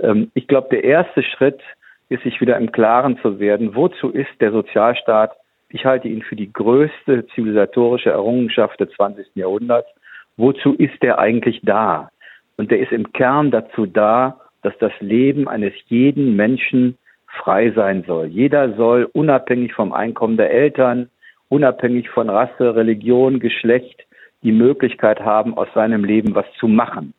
Ähm, 0.00 0.30
ich 0.34 0.46
glaube, 0.46 0.68
der 0.70 0.84
erste 0.84 1.22
Schritt 1.22 1.60
ist, 2.08 2.22
sich 2.24 2.40
wieder 2.40 2.56
im 2.56 2.72
Klaren 2.72 3.18
zu 3.18 3.38
werden, 3.38 3.74
wozu 3.74 4.10
ist 4.10 4.30
der 4.40 4.50
Sozialstaat? 4.50 5.32
Ich 5.68 5.84
halte 5.84 6.08
ihn 6.08 6.22
für 6.22 6.34
die 6.34 6.52
größte 6.52 7.26
zivilisatorische 7.34 8.10
Errungenschaft 8.10 8.80
des 8.80 8.90
20. 8.90 9.36
Jahrhunderts. 9.36 9.88
Wozu 10.36 10.74
ist 10.74 11.00
der 11.02 11.18
eigentlich 11.18 11.60
da? 11.62 12.10
Und 12.56 12.70
der 12.72 12.80
ist 12.80 12.92
im 12.92 13.12
Kern 13.12 13.52
dazu 13.52 13.86
da, 13.86 14.40
dass 14.62 14.76
das 14.78 14.92
Leben 15.00 15.48
eines 15.48 15.72
jeden 15.86 16.34
Menschen 16.34 16.98
frei 17.26 17.70
sein 17.70 18.02
soll. 18.06 18.26
Jeder 18.26 18.74
soll 18.74 19.08
unabhängig 19.12 19.72
vom 19.72 19.92
Einkommen 19.92 20.36
der 20.36 20.50
Eltern, 20.50 21.08
unabhängig 21.50 22.08
von 22.08 22.30
Rasse, 22.30 22.74
Religion, 22.74 23.40
Geschlecht 23.40 24.06
die 24.42 24.52
Möglichkeit 24.52 25.20
haben, 25.20 25.56
aus 25.58 25.68
seinem 25.74 26.02
Leben 26.04 26.34
was 26.34 26.46
zu 26.58 26.66
machen. 26.66 27.12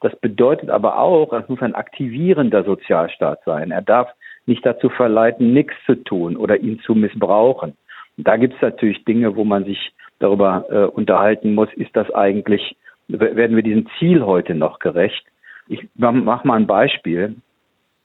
Das 0.00 0.16
bedeutet 0.16 0.70
aber 0.70 0.98
auch, 0.98 1.32
es 1.34 1.48
muss 1.48 1.60
ein 1.60 1.74
aktivierender 1.74 2.64
Sozialstaat 2.64 3.40
sein. 3.44 3.70
Er 3.70 3.82
darf 3.82 4.08
nicht 4.46 4.64
dazu 4.64 4.88
verleiten, 4.88 5.52
nichts 5.52 5.74
zu 5.86 5.94
tun 6.02 6.36
oder 6.36 6.58
ihn 6.58 6.80
zu 6.80 6.94
missbrauchen. 6.94 7.76
Und 8.16 8.26
da 8.26 8.36
gibt 8.36 8.54
es 8.54 8.62
natürlich 8.62 9.04
Dinge, 9.04 9.36
wo 9.36 9.44
man 9.44 9.64
sich 9.64 9.92
darüber 10.18 10.64
äh, 10.70 10.84
unterhalten 10.84 11.54
muss, 11.54 11.72
ist 11.74 11.94
das 11.94 12.10
eigentlich, 12.14 12.76
werden 13.08 13.56
wir 13.56 13.62
diesem 13.62 13.88
Ziel 13.98 14.24
heute 14.24 14.54
noch 14.54 14.78
gerecht? 14.78 15.24
Ich 15.68 15.86
mache 15.94 16.46
mal 16.46 16.56
ein 16.56 16.66
Beispiel. 16.66 17.36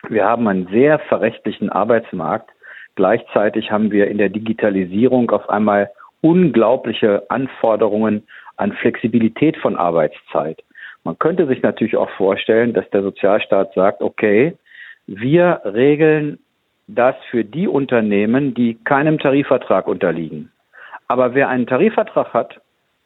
Wir 0.10 0.26
haben 0.26 0.48
einen 0.48 0.68
sehr 0.68 1.00
verrechtlichen 1.00 1.70
Arbeitsmarkt. 1.70 2.50
Gleichzeitig 2.98 3.72
haben 3.72 3.92
wir 3.92 4.08
in 4.08 4.18
der 4.18 4.30
Digitalisierung 4.30 5.30
auf 5.30 5.48
einmal 5.52 5.92
unglaubliche 6.22 7.30
Anforderungen 7.30 8.24
an 8.56 8.74
Flexibilität 8.74 9.56
von 9.58 9.76
Arbeitszeit. 9.76 10.64
Man 11.04 11.20
könnte 11.20 11.46
sich 11.46 11.62
natürlich 11.62 11.96
auch 11.96 12.10
vorstellen, 12.18 12.74
dass 12.74 12.90
der 12.90 13.04
Sozialstaat 13.04 13.72
sagt, 13.76 14.02
okay, 14.02 14.58
wir 15.06 15.62
regeln 15.64 16.40
das 16.88 17.16
für 17.30 17.46
die 17.46 17.68
Unternehmen, 17.68 18.56
die 18.56 18.80
keinem 18.84 19.20
Tarifvertrag 19.20 19.88
unterliegen. 19.88 20.52
Aber 21.08 21.36
wer 21.36 21.50
einen 21.50 21.68
Tarifvertrag 21.68 22.34
hat, 22.34 22.60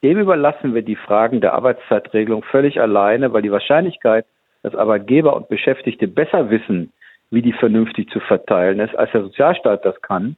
dem 0.03 0.19
überlassen 0.19 0.73
wir 0.73 0.83
die 0.83 0.95
Fragen 0.95 1.41
der 1.41 1.53
Arbeitszeitregelung 1.53 2.43
völlig 2.43 2.79
alleine, 2.79 3.33
weil 3.33 3.41
die 3.41 3.51
Wahrscheinlichkeit, 3.51 4.25
dass 4.63 4.73
Arbeitgeber 4.73 5.35
und 5.35 5.49
Beschäftigte 5.49 6.07
besser 6.07 6.49
wissen, 6.49 6.93
wie 7.31 7.41
die 7.41 7.53
vernünftig 7.53 8.09
zu 8.09 8.19
verteilen 8.19 8.79
ist, 8.79 8.95
als 8.95 9.11
der 9.11 9.23
Sozialstaat 9.23 9.85
das 9.85 9.99
kann, 10.01 10.35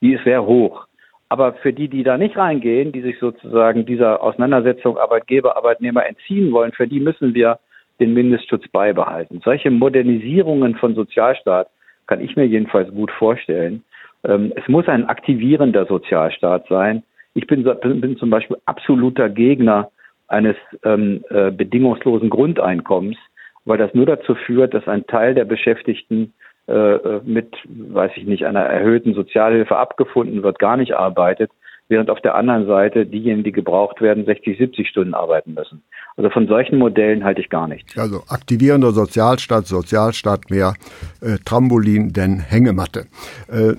die 0.00 0.14
ist 0.14 0.24
sehr 0.24 0.46
hoch. 0.46 0.86
Aber 1.28 1.54
für 1.54 1.72
die, 1.72 1.88
die 1.88 2.04
da 2.04 2.16
nicht 2.16 2.36
reingehen, 2.36 2.92
die 2.92 3.02
sich 3.02 3.18
sozusagen 3.18 3.84
dieser 3.84 4.22
Auseinandersetzung 4.22 4.96
Arbeitgeber, 4.96 5.56
Arbeitnehmer 5.56 6.06
entziehen 6.06 6.52
wollen, 6.52 6.72
für 6.72 6.86
die 6.86 7.00
müssen 7.00 7.34
wir 7.34 7.58
den 7.98 8.14
Mindestschutz 8.14 8.68
beibehalten. 8.68 9.40
Solche 9.44 9.70
Modernisierungen 9.70 10.76
von 10.76 10.94
Sozialstaat 10.94 11.68
kann 12.06 12.20
ich 12.20 12.36
mir 12.36 12.46
jedenfalls 12.46 12.90
gut 12.92 13.10
vorstellen. 13.10 13.82
Ähm, 14.24 14.52
es 14.54 14.68
muss 14.68 14.86
ein 14.86 15.08
aktivierender 15.08 15.86
Sozialstaat 15.86 16.66
sein. 16.68 17.02
Ich 17.34 17.46
bin, 17.46 17.64
bin 17.64 18.16
zum 18.18 18.30
Beispiel 18.30 18.56
absoluter 18.66 19.28
Gegner 19.28 19.90
eines 20.28 20.56
ähm, 20.84 21.24
äh, 21.30 21.50
bedingungslosen 21.50 22.30
Grundeinkommens, 22.30 23.16
weil 23.64 23.78
das 23.78 23.94
nur 23.94 24.06
dazu 24.06 24.34
führt, 24.34 24.74
dass 24.74 24.86
ein 24.86 25.06
Teil 25.06 25.34
der 25.34 25.44
Beschäftigten 25.44 26.32
mit, 26.68 27.54
weiß 27.64 28.10
ich 28.16 28.24
nicht, 28.24 28.44
einer 28.44 28.62
erhöhten 28.62 29.14
Sozialhilfe 29.14 29.76
abgefunden 29.76 30.42
wird, 30.42 30.58
gar 30.58 30.76
nicht 30.76 30.94
arbeitet, 30.94 31.50
während 31.88 32.10
auf 32.10 32.20
der 32.20 32.34
anderen 32.34 32.66
Seite 32.66 33.06
diejenigen, 33.06 33.44
die 33.44 33.52
gebraucht 33.52 34.00
werden, 34.00 34.24
60, 34.24 34.58
70 34.58 34.88
Stunden 34.88 35.14
arbeiten 35.14 35.54
müssen. 35.54 35.82
Also 36.16 36.30
von 36.30 36.46
solchen 36.48 36.78
Modellen 36.78 37.24
halte 37.24 37.40
ich 37.40 37.50
gar 37.50 37.68
nichts. 37.68 37.96
Also 37.98 38.22
aktivierender 38.28 38.92
Sozialstaat, 38.92 39.66
Sozialstaat 39.66 40.50
mehr 40.50 40.74
äh, 41.20 41.36
Trampolin 41.44 42.12
denn 42.12 42.40
Hängematte. 42.40 43.06
Äh, 43.48 43.74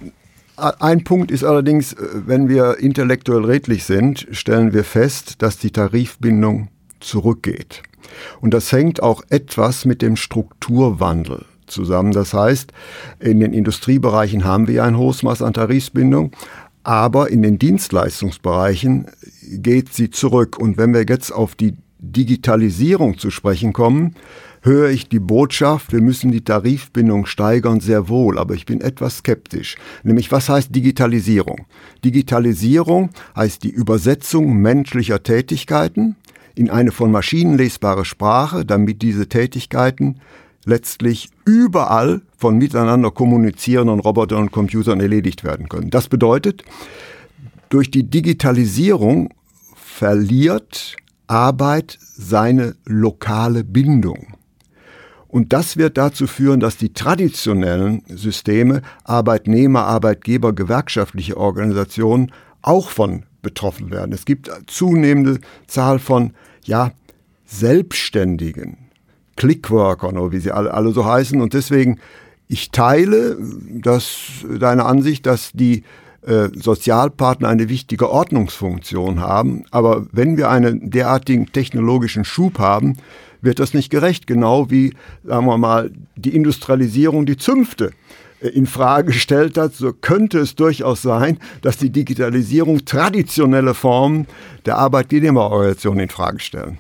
ein 0.80 1.04
Punkt 1.04 1.32
ist 1.32 1.44
allerdings, 1.44 1.94
äh, 1.94 1.98
wenn 2.26 2.48
wir 2.48 2.78
intellektuell 2.80 3.44
redlich 3.44 3.84
sind, 3.84 4.28
stellen 4.32 4.74
wir 4.74 4.84
fest, 4.84 5.42
dass 5.42 5.58
die 5.58 5.72
Tarifbindung 5.72 6.70
zurückgeht. 7.00 7.84
Und 8.40 8.54
das 8.54 8.72
hängt 8.72 9.02
auch 9.02 9.22
etwas 9.30 9.86
mit 9.86 10.02
dem 10.02 10.16
Strukturwandel 10.16 11.46
zusammen. 11.68 12.12
Das 12.12 12.34
heißt, 12.34 12.72
in 13.20 13.40
den 13.40 13.54
Industriebereichen 13.54 14.46
haben 14.46 14.68
wir 14.68 14.84
ein 14.84 14.98
hohes 14.98 15.24
Maß 15.24 15.42
an 15.42 15.54
Tarifbindung, 15.54 16.32
aber 16.84 17.30
in 17.30 17.42
den 17.42 17.60
Dienstleistungsbereichen 17.60 19.08
geht 19.52 19.94
sie 19.94 20.10
zurück. 20.10 20.58
Und 20.58 20.78
wenn 20.78 20.94
wir 20.94 21.06
jetzt 21.08 21.32
auf 21.32 21.56
die 21.56 21.76
Digitalisierung 22.00 23.18
zu 23.18 23.32
sprechen 23.32 23.74
kommen, 23.74 24.16
höre 24.62 24.90
ich 24.90 25.10
die 25.10 25.20
Botschaft, 25.20 25.92
wir 25.94 26.02
müssen 26.02 26.32
die 26.32 26.44
Tarifbindung 26.44 27.26
steigern, 27.26 27.80
sehr 27.80 28.10
wohl, 28.10 28.38
aber 28.38 28.54
ich 28.54 28.66
bin 28.66 28.82
etwas 28.82 29.20
skeptisch. 29.20 29.76
Nämlich, 30.04 30.32
was 30.32 30.50
heißt 30.50 30.76
Digitalisierung? 30.76 31.66
Digitalisierung 32.04 33.10
heißt 33.36 33.64
die 33.64 33.70
Übersetzung 33.70 34.58
menschlicher 34.58 35.24
Tätigkeiten 35.24 36.16
in 36.56 36.70
eine 36.70 36.92
von 36.92 37.12
Maschinen 37.12 37.58
lesbare 37.58 38.04
Sprache, 38.04 38.66
damit 38.66 39.02
diese 39.02 39.30
Tätigkeiten 39.30 40.20
letztlich 40.68 41.30
überall 41.46 42.22
von 42.38 42.58
miteinander 42.58 43.10
kommunizierenden 43.10 44.00
Robotern 44.00 44.44
und 44.44 44.52
Computern 44.52 45.00
erledigt 45.00 45.44
werden 45.44 45.70
können. 45.70 45.90
Das 45.90 46.10
bedeutet, 46.10 46.64
durch 47.70 47.90
die 47.90 48.04
Digitalisierung 48.04 49.34
verliert 49.76 50.98
Arbeit 51.28 51.98
seine 52.00 52.76
lokale 52.86 53.64
Bindung. 53.64 54.34
Und 55.28 55.54
das 55.54 55.78
wird 55.78 55.98
dazu 55.98 56.28
führen, 56.28 56.60
dass 56.60 56.78
die 56.78 56.94
traditionellen 56.94 58.04
Systeme 58.08 58.82
Arbeitnehmer, 59.04 59.86
Arbeitgeber, 59.86 60.54
gewerkschaftliche 60.54 61.38
Organisationen 61.38 62.32
auch 62.62 62.90
von 62.90 63.24
betroffen 63.42 63.92
werden. 63.92 64.14
Es 64.14 64.26
gibt 64.26 64.50
zunehmende 64.68 65.40
Zahl 65.68 66.00
von 66.00 66.34
ja, 66.64 66.92
Selbstständigen, 67.46 68.87
Clickworkern 69.38 70.18
oder 70.18 70.34
wie 70.34 70.40
sie 70.40 70.52
alle, 70.52 70.74
alle 70.74 70.92
so 70.92 71.06
heißen. 71.06 71.40
Und 71.40 71.54
deswegen, 71.54 72.00
ich 72.50 72.72
teile 72.72 73.38
das, 73.70 74.18
deine 74.60 74.86
Ansicht, 74.86 75.26
dass 75.26 75.52
die 75.54 75.84
äh, 76.28 76.50
Sozialpartner 76.54 77.48
eine 77.48 77.70
wichtige 77.70 78.10
Ordnungsfunktion 78.10 79.22
haben. 79.22 79.64
Aber 79.72 80.06
wenn 80.12 80.36
wir 80.36 80.50
einen 80.50 80.92
derartigen 80.92 81.52
technologischen 81.54 82.26
Schub 82.26 82.60
haben, 82.60 82.98
wird 83.42 83.60
das 83.60 83.74
nicht 83.74 83.90
gerecht. 83.90 84.28
Genau 84.28 84.70
wie, 84.70 84.94
sagen 85.24 85.46
wir 85.46 85.58
mal, 85.58 85.92
die 86.16 86.36
Industrialisierung 86.36 87.26
die 87.26 87.38
Zünfte 87.38 87.92
äh, 88.42 88.50
in 88.50 88.66
Frage 88.66 89.14
gestellt 89.14 89.58
hat, 89.58 89.74
so 89.74 89.94
könnte 89.94 90.40
es 90.40 90.56
durchaus 90.56 91.02
sein, 91.02 91.40
dass 91.62 91.78
die 91.78 91.92
Digitalisierung 91.92 92.84
traditionelle 92.86 93.74
Formen 93.74 94.28
der 94.66 94.78
Arbeitnehmerorganisation 94.78 96.00
in 96.00 96.10
Frage 96.10 96.40
stellen. 96.40 96.78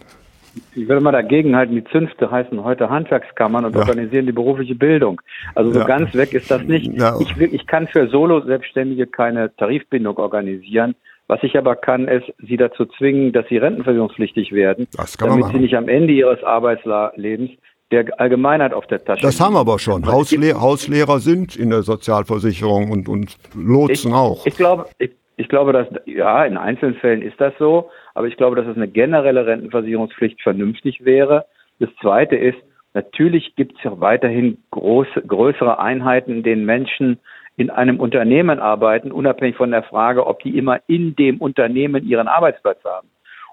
Ich 0.76 0.88
will 0.88 1.00
mal 1.00 1.12
dagegen 1.12 1.56
halten, 1.56 1.76
die 1.76 1.84
Zünfte 1.86 2.30
heißen 2.30 2.64
heute 2.64 2.90
Handwerkskammern 2.90 3.66
und 3.66 3.76
ja. 3.76 3.82
organisieren 3.82 4.26
die 4.26 4.32
berufliche 4.32 4.76
Bildung. 4.76 5.22
Also 5.56 5.72
so 5.72 5.80
ja. 5.80 5.86
ganz 5.86 6.14
weg 6.14 6.34
ist 6.34 6.50
das 6.52 6.64
nicht. 6.64 6.92
Ja. 6.94 7.16
Ich, 7.20 7.38
will, 7.38 7.54
ich 7.54 7.68
kann 7.68 7.88
für 7.88 8.08
Solo-Selbstständige 8.08 9.08
keine 9.08 9.56
Tarifbindung 9.56 10.18
organisieren. 10.18 10.96
Was 11.28 11.44
ich 11.44 11.58
aber 11.58 11.76
kann, 11.76 12.08
ist, 12.08 12.32
sie 12.40 12.56
dazu 12.56 12.86
zwingen, 12.86 13.34
dass 13.34 13.46
sie 13.50 13.58
rentenversicherungspflichtig 13.58 14.54
werden, 14.54 14.88
damit 15.20 15.48
sie 15.48 15.60
nicht 15.60 15.76
am 15.76 15.90
Ende 15.90 16.14
ihres 16.14 16.42
Arbeitslebens 16.42 17.52
der 17.92 18.20
Allgemeinheit 18.20 18.74
auf 18.74 18.88
der 18.88 19.04
Tasche. 19.04 19.22
Das 19.22 19.40
haben 19.40 19.54
wir 19.54 19.60
aber 19.60 19.80
schon. 19.80 20.06
Hausle 20.06 20.60
Hauslehrer 20.60 21.20
sind 21.20 21.56
in 21.56 21.70
der 21.70 21.84
Sozialversicherung 21.84 22.92
und, 22.92 23.10
und 23.10 23.38
Lotsen 23.56 24.12
ich, 24.12 24.16
auch. 24.16 24.46
Ich 24.46 24.56
glaube, 24.56 24.86
ich, 25.00 25.12
ich 25.38 25.48
glaube, 25.48 25.72
dass, 25.72 25.88
ja, 26.06 26.44
in 26.46 26.58
einzelnen 26.58 26.96
Fällen 26.96 27.22
ist 27.22 27.40
das 27.40 27.54
so. 27.60 27.90
Aber 28.16 28.28
ich 28.28 28.38
glaube, 28.38 28.56
dass 28.56 28.66
es 28.66 28.76
eine 28.76 28.88
generelle 28.88 29.46
Rentenversicherungspflicht 29.46 30.42
vernünftig 30.42 31.06
wäre. 31.06 31.46
Das 31.80 31.90
Zweite 32.02 32.36
ist, 32.36 32.58
natürlich 32.96 33.56
gibt 33.56 33.78
es 33.78 33.84
ja 33.84 34.00
weiterhin 34.02 34.58
große, 34.72 35.22
größere 35.22 35.80
Einheiten, 35.80 36.32
in 36.32 36.44
denen 36.44 36.66
Menschen 36.66 37.20
in 37.56 37.70
einem 37.70 38.00
Unternehmen 38.00 38.60
arbeiten, 38.60 39.12
unabhängig 39.12 39.56
von 39.56 39.72
der 39.72 39.84
Frage, 39.84 40.26
ob 40.26 40.42
die 40.42 40.58
immer 40.58 40.80
in 40.88 41.16
dem 41.16 41.38
Unternehmen 41.38 42.08
ihren 42.08 42.28
Arbeitsplatz 42.28 42.84
haben. 42.84 43.08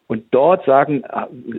Und 0.06 0.24
dort 0.30 0.64
sagen, 0.64 1.02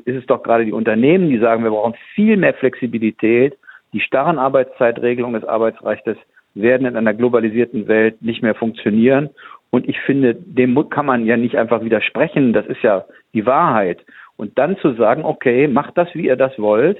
ist 0.05 0.17
es 0.17 0.25
doch 0.25 0.43
gerade 0.43 0.65
die 0.65 0.73
Unternehmen, 0.73 1.29
die 1.29 1.39
sagen, 1.39 1.63
wir 1.63 1.71
brauchen 1.71 1.95
viel 2.13 2.37
mehr 2.37 2.53
Flexibilität. 2.53 3.57
Die 3.93 4.01
starren 4.01 4.39
Arbeitszeitregelungen 4.39 5.39
des 5.39 5.49
Arbeitsrechts 5.49 6.19
werden 6.55 6.87
in 6.87 6.95
einer 6.95 7.13
globalisierten 7.13 7.87
Welt 7.87 8.21
nicht 8.21 8.41
mehr 8.41 8.55
funktionieren. 8.55 9.29
Und 9.69 9.89
ich 9.89 9.99
finde, 10.01 10.35
dem 10.35 10.89
kann 10.89 11.05
man 11.05 11.25
ja 11.25 11.37
nicht 11.37 11.57
einfach 11.57 11.81
widersprechen. 11.81 12.53
Das 12.53 12.65
ist 12.67 12.81
ja 12.81 13.05
die 13.33 13.45
Wahrheit. 13.45 14.05
Und 14.37 14.57
dann 14.57 14.77
zu 14.77 14.93
sagen, 14.93 15.25
okay, 15.25 15.67
macht 15.67 15.97
das, 15.97 16.07
wie 16.13 16.27
ihr 16.27 16.35
das 16.35 16.57
wollt, 16.57 16.99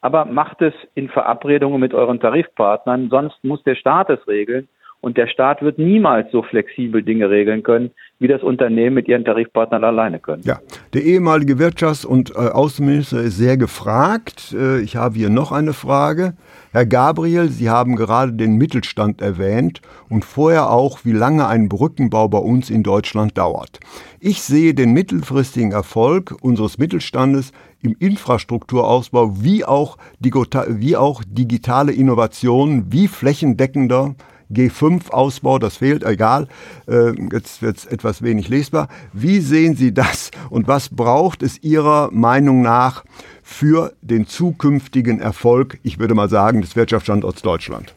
aber 0.00 0.24
macht 0.24 0.62
es 0.62 0.74
in 0.94 1.08
Verabredungen 1.08 1.80
mit 1.80 1.94
euren 1.94 2.20
Tarifpartnern, 2.20 3.08
sonst 3.10 3.42
muss 3.42 3.62
der 3.64 3.74
Staat 3.74 4.10
es 4.10 4.26
regeln. 4.28 4.68
Und 5.00 5.16
der 5.16 5.28
Staat 5.28 5.62
wird 5.62 5.78
niemals 5.78 6.30
so 6.32 6.42
flexibel 6.42 7.02
Dinge 7.02 7.30
regeln 7.30 7.62
können, 7.62 7.90
wie 8.18 8.28
das 8.28 8.42
Unternehmen 8.42 8.94
mit 8.94 9.08
ihren 9.08 9.24
Tarifpartnern 9.24 9.84
alleine 9.84 10.18
können. 10.18 10.42
Ja, 10.44 10.58
der 10.94 11.02
ehemalige 11.02 11.54
Wirtschafts- 11.54 12.06
und 12.06 12.30
äh, 12.30 12.38
Außenminister 12.38 13.20
ist 13.20 13.36
sehr 13.36 13.56
gefragt. 13.56 14.54
Äh, 14.58 14.80
ich 14.80 14.96
habe 14.96 15.16
hier 15.16 15.28
noch 15.28 15.52
eine 15.52 15.74
Frage. 15.74 16.34
Herr 16.72 16.86
Gabriel, 16.86 17.48
Sie 17.48 17.68
haben 17.68 17.96
gerade 17.96 18.32
den 18.32 18.56
Mittelstand 18.56 19.20
erwähnt 19.20 19.80
und 20.08 20.24
vorher 20.24 20.70
auch, 20.70 21.04
wie 21.04 21.12
lange 21.12 21.46
ein 21.46 21.68
Brückenbau 21.68 22.28
bei 22.28 22.38
uns 22.38 22.70
in 22.70 22.82
Deutschland 22.82 23.36
dauert. 23.36 23.80
Ich 24.18 24.42
sehe 24.42 24.74
den 24.74 24.92
mittelfristigen 24.92 25.72
Erfolg 25.72 26.34
unseres 26.40 26.78
Mittelstandes 26.78 27.52
im 27.82 27.94
Infrastrukturausbau 27.98 29.42
wie 29.42 29.64
auch, 29.64 29.98
wie 30.20 30.96
auch 30.96 31.22
digitale 31.26 31.92
Innovationen, 31.92 32.92
wie 32.92 33.08
flächendeckender 33.08 34.14
G5-Ausbau, 34.50 35.58
das 35.58 35.78
fehlt, 35.78 36.04
egal, 36.04 36.48
äh, 36.88 37.12
jetzt 37.32 37.62
wird 37.62 37.76
es 37.76 37.86
etwas 37.86 38.22
wenig 38.22 38.48
lesbar. 38.48 38.88
Wie 39.12 39.38
sehen 39.38 39.74
Sie 39.74 39.92
das 39.92 40.30
und 40.50 40.68
was 40.68 40.94
braucht 40.94 41.42
es 41.42 41.62
Ihrer 41.62 42.10
Meinung 42.12 42.62
nach 42.62 43.04
für 43.42 43.92
den 44.02 44.26
zukünftigen 44.26 45.20
Erfolg, 45.20 45.78
ich 45.82 45.98
würde 45.98 46.14
mal 46.14 46.28
sagen, 46.28 46.60
des 46.60 46.76
Wirtschaftsstandorts 46.76 47.42
Deutschland? 47.42 47.94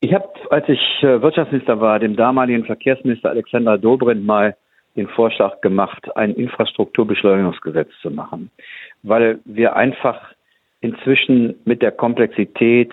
Ich 0.00 0.14
habe, 0.14 0.28
als 0.50 0.68
ich 0.68 0.80
äh, 1.02 1.20
Wirtschaftsminister 1.20 1.80
war, 1.80 1.98
dem 1.98 2.16
damaligen 2.16 2.64
Verkehrsminister 2.64 3.30
Alexander 3.30 3.76
Dobrindt 3.76 4.24
mal 4.24 4.56
den 4.96 5.08
Vorschlag 5.08 5.60
gemacht, 5.60 6.16
ein 6.16 6.34
Infrastrukturbeschleunigungsgesetz 6.34 7.90
zu 8.02 8.10
machen, 8.10 8.50
weil 9.02 9.38
wir 9.44 9.76
einfach 9.76 10.20
inzwischen 10.80 11.54
mit 11.64 11.82
der 11.82 11.92
Komplexität 11.92 12.92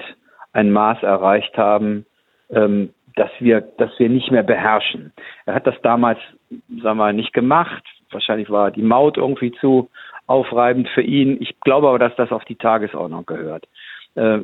ein 0.57 0.71
Maß 0.71 1.03
erreicht 1.03 1.55
haben, 1.57 2.05
ähm, 2.49 2.89
dass 3.15 3.29
wir, 3.39 3.61
dass 3.61 3.91
wir 3.99 4.09
nicht 4.09 4.31
mehr 4.31 4.43
beherrschen. 4.43 5.13
Er 5.45 5.53
hat 5.53 5.67
das 5.67 5.75
damals, 5.83 6.19
sagen 6.49 6.81
wir 6.81 6.95
mal, 6.95 7.13
nicht 7.13 7.33
gemacht. 7.33 7.83
Wahrscheinlich 8.11 8.49
war 8.49 8.71
die 8.71 8.81
Maut 8.81 9.17
irgendwie 9.17 9.51
zu 9.51 9.89
aufreibend 10.25 10.89
für 10.89 11.01
ihn. 11.01 11.37
Ich 11.41 11.59
glaube 11.61 11.87
aber, 11.87 11.99
dass 11.99 12.15
das 12.15 12.31
auf 12.31 12.43
die 12.45 12.55
Tagesordnung 12.55 13.25
gehört. 13.25 13.67
Äh, 14.15 14.39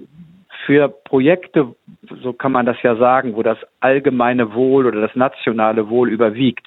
für 0.66 0.88
Projekte, 0.88 1.76
so 2.22 2.32
kann 2.32 2.52
man 2.52 2.66
das 2.66 2.78
ja 2.84 2.96
sagen, 2.96 3.36
wo 3.36 3.42
das 3.42 3.58
allgemeine 3.80 4.54
Wohl 4.54 4.86
oder 4.86 5.02
das 5.02 5.16
nationale 5.16 5.90
Wohl 5.90 6.10
überwiegt, 6.10 6.66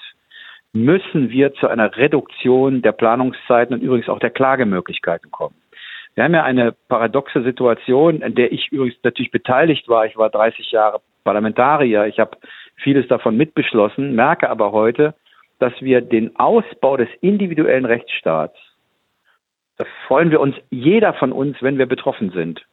müssen 0.73 1.31
wir 1.31 1.55
zu 1.55 1.69
einer 1.69 1.97
Reduktion 1.97 2.83
der 2.83 2.93
Planungszeiten 2.93 3.75
und 3.75 3.83
übrigens 3.83 4.09
auch 4.09 4.19
der 4.19 4.31
Klagemöglichkeiten 4.31 5.31
kommen. 5.31 5.55
Wir 6.17 6.25
haben 6.25 6.35
ja 6.35 6.45
eine 6.45 6.73
paradoxe 6.73 7.43
Situation, 7.43 8.23
in 8.23 8.35
der 8.35 8.51
ich 8.51 8.73
übrigens 8.73 8.97
natürlich 9.03 9.31
beteiligt 9.31 9.87
war. 9.87 10.07
Ich 10.07 10.17
war 10.17 10.31
30 10.31 10.73
Jahre 10.73 11.03
Parlamentarier. 11.25 12.07
Ich 12.07 12.19
habe 12.19 12.39
vieles 12.77 13.07
davon 13.07 13.37
mitbeschlossen, 13.37 14.15
merke 14.15 14.49
aber 14.49 14.73
heute, 14.73 15.15
dass 15.59 15.75
wir 15.81 16.01
den 16.01 16.35
Ausbau 16.37 16.97
des 16.97 17.09
individuellen 17.21 17.85
Rechtsstaats, 17.85 18.57
da 19.77 19.85
freuen 20.07 20.31
wir 20.31 20.41
uns, 20.41 20.57
jeder 20.71 21.13
von 21.13 21.33
uns, 21.33 21.59
wenn 21.61 21.77
wir 21.77 21.87
betroffen 21.87 22.31
sind, 22.31 22.65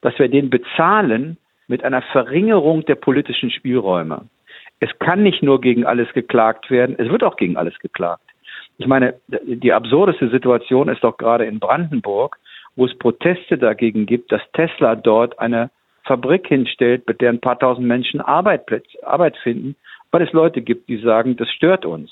dass 0.00 0.18
wir 0.18 0.28
den 0.28 0.50
bezahlen 0.50 1.36
mit 1.68 1.84
einer 1.84 2.02
Verringerung 2.02 2.84
der 2.86 2.96
politischen 2.96 3.50
Spielräume. 3.50 4.24
Es 4.80 4.90
kann 4.98 5.22
nicht 5.22 5.42
nur 5.42 5.60
gegen 5.60 5.86
alles 5.86 6.12
geklagt 6.14 6.68
werden, 6.68 6.96
es 6.98 7.08
wird 7.10 7.22
auch 7.22 7.36
gegen 7.36 7.56
alles 7.56 7.78
geklagt. 7.78 8.22
Ich 8.76 8.86
meine, 8.86 9.14
die 9.28 9.72
absurdeste 9.72 10.30
Situation 10.30 10.88
ist 10.88 11.04
doch 11.04 11.16
gerade 11.16 11.44
in 11.44 11.60
Brandenburg, 11.60 12.38
wo 12.78 12.86
es 12.86 12.96
Proteste 12.96 13.58
dagegen 13.58 14.06
gibt, 14.06 14.30
dass 14.30 14.40
Tesla 14.52 14.94
dort 14.94 15.36
eine 15.40 15.70
Fabrik 16.04 16.46
hinstellt, 16.46 17.08
mit 17.08 17.20
der 17.20 17.30
ein 17.30 17.40
paar 17.40 17.58
tausend 17.58 17.88
Menschen 17.88 18.20
Arbeit, 18.20 18.62
Arbeit 19.02 19.36
finden, 19.38 19.74
weil 20.12 20.22
es 20.22 20.32
Leute 20.32 20.62
gibt, 20.62 20.88
die 20.88 20.98
sagen, 20.98 21.36
das 21.36 21.50
stört 21.50 21.84
uns. 21.84 22.08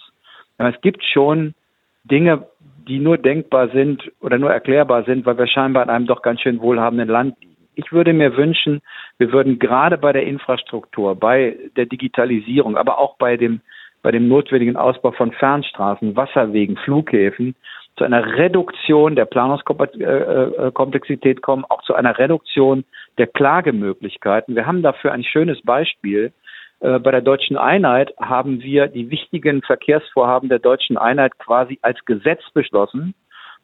Es 0.59 0.79
gibt 0.81 1.05
schon 1.05 1.55
Dinge, 2.03 2.49
die 2.89 2.99
nur 2.99 3.17
denkbar 3.17 3.69
sind 3.69 4.11
oder 4.21 4.39
nur 4.39 4.51
erklärbar 4.51 5.05
sind, 5.05 5.25
weil 5.25 5.39
wir 5.39 5.47
scheinbar 5.47 5.85
in 5.85 5.91
einem 5.91 6.07
doch 6.07 6.21
ganz 6.21 6.41
schön 6.41 6.61
wohlhabenden 6.61 7.09
Land 7.09 7.37
liegen. 7.41 7.57
Ich 7.77 7.93
würde 7.93 8.13
mir 8.13 8.37
wünschen, 8.37 8.83
wir 9.19 9.31
würden 9.31 9.61
gerade 9.61 9.97
bei 9.99 10.13
der 10.13 10.25
Infrastruktur, 10.25 11.15
bei 11.15 11.57
der 11.77 11.87
Digitalisierung, 11.87 12.77
aber 12.77 12.99
auch 12.99 13.17
bei 13.19 13.37
dem, 13.37 13.61
bei 14.03 14.11
dem 14.11 14.27
notwendigen 14.27 14.77
Ausbau 14.77 15.13
von 15.13 15.31
Fernstraßen, 15.31 16.17
Wasserwegen, 16.17 16.77
Flughäfen 16.79 17.55
zu 17.97 18.05
einer 18.05 18.37
Reduktion 18.37 19.17
der 19.17 19.25
Planungskomplexität 19.25 21.43
kommen, 21.43 21.65
auch 21.69 21.83
zu 21.83 21.95
einer 21.95 22.17
Reduktion 22.19 22.85
der 23.19 23.27
Klagemöglichkeiten. 23.27 24.55
Wir 24.55 24.67
haben 24.67 24.83
dafür 24.83 25.11
ein 25.13 25.25
schönes 25.25 25.61
Beispiel. 25.63 26.33
Äh, 26.81 26.99
bei 26.99 27.11
der 27.11 27.23
deutschen 27.23 27.57
Einheit 27.57 28.13
haben 28.21 28.61
wir 28.63 28.89
die 28.89 29.11
wichtigen 29.11 29.63
Verkehrsvorhaben 29.63 30.51
der 30.51 30.59
deutschen 30.59 30.99
Einheit 30.99 31.39
quasi 31.39 31.79
als 31.83 32.05
Gesetz 32.05 32.43
beschlossen. 32.53 33.15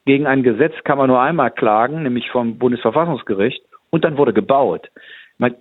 Gegen 0.04 0.26
ein 0.26 0.42
Gesetz 0.42 0.74
kann 0.84 0.98
man 0.98 1.08
nur 1.08 1.20
einmal 1.20 1.50
klagen, 1.50 2.02
nämlich 2.02 2.30
vom 2.30 2.58
Bundesverfassungsgericht 2.58 3.62
und 3.90 4.04
dann 4.04 4.16
wurde 4.16 4.32
gebaut. 4.32 4.88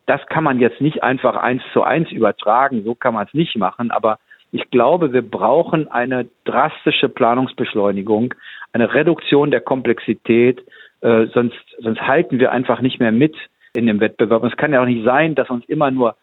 Das 0.06 0.24
kann 0.28 0.44
man 0.44 0.60
jetzt 0.60 0.82
nicht 0.82 1.04
einfach 1.04 1.36
eins 1.36 1.64
zu 1.74 1.84
eins 1.84 2.12
übertragen, 2.12 2.84
so 2.84 2.96
kann 2.96 3.16
man 3.16 3.28
es 3.28 3.34
nicht 3.34 3.58
machen, 3.58 3.92
aber 3.92 4.20
ich 4.52 4.70
glaube, 4.70 5.14
wir 5.14 5.22
brauchen 5.22 5.90
eine 5.90 6.28
drastische 6.44 7.08
Planungsbeschleunigung, 7.08 8.34
eine 8.74 8.94
Reduktion 8.94 9.52
der 9.52 9.62
Komplexität, 9.62 10.64
äh, 11.02 11.28
sonst, 11.34 11.60
sonst 11.80 12.02
halten 12.02 12.40
wir 12.40 12.52
einfach 12.52 12.82
nicht 12.82 13.00
mehr 13.00 13.12
mit 13.12 13.36
in 13.74 13.86
dem 13.86 14.00
Wettbewerb. 14.00 14.44
Und 14.44 14.52
es 14.52 14.58
kann 14.58 14.74
ja 14.74 14.82
auch 14.82 14.86
nicht 14.86 15.04
sein, 15.04 15.36
dass 15.36 15.50
uns 15.50 15.66
immer 15.66 15.92
nur 15.92 16.16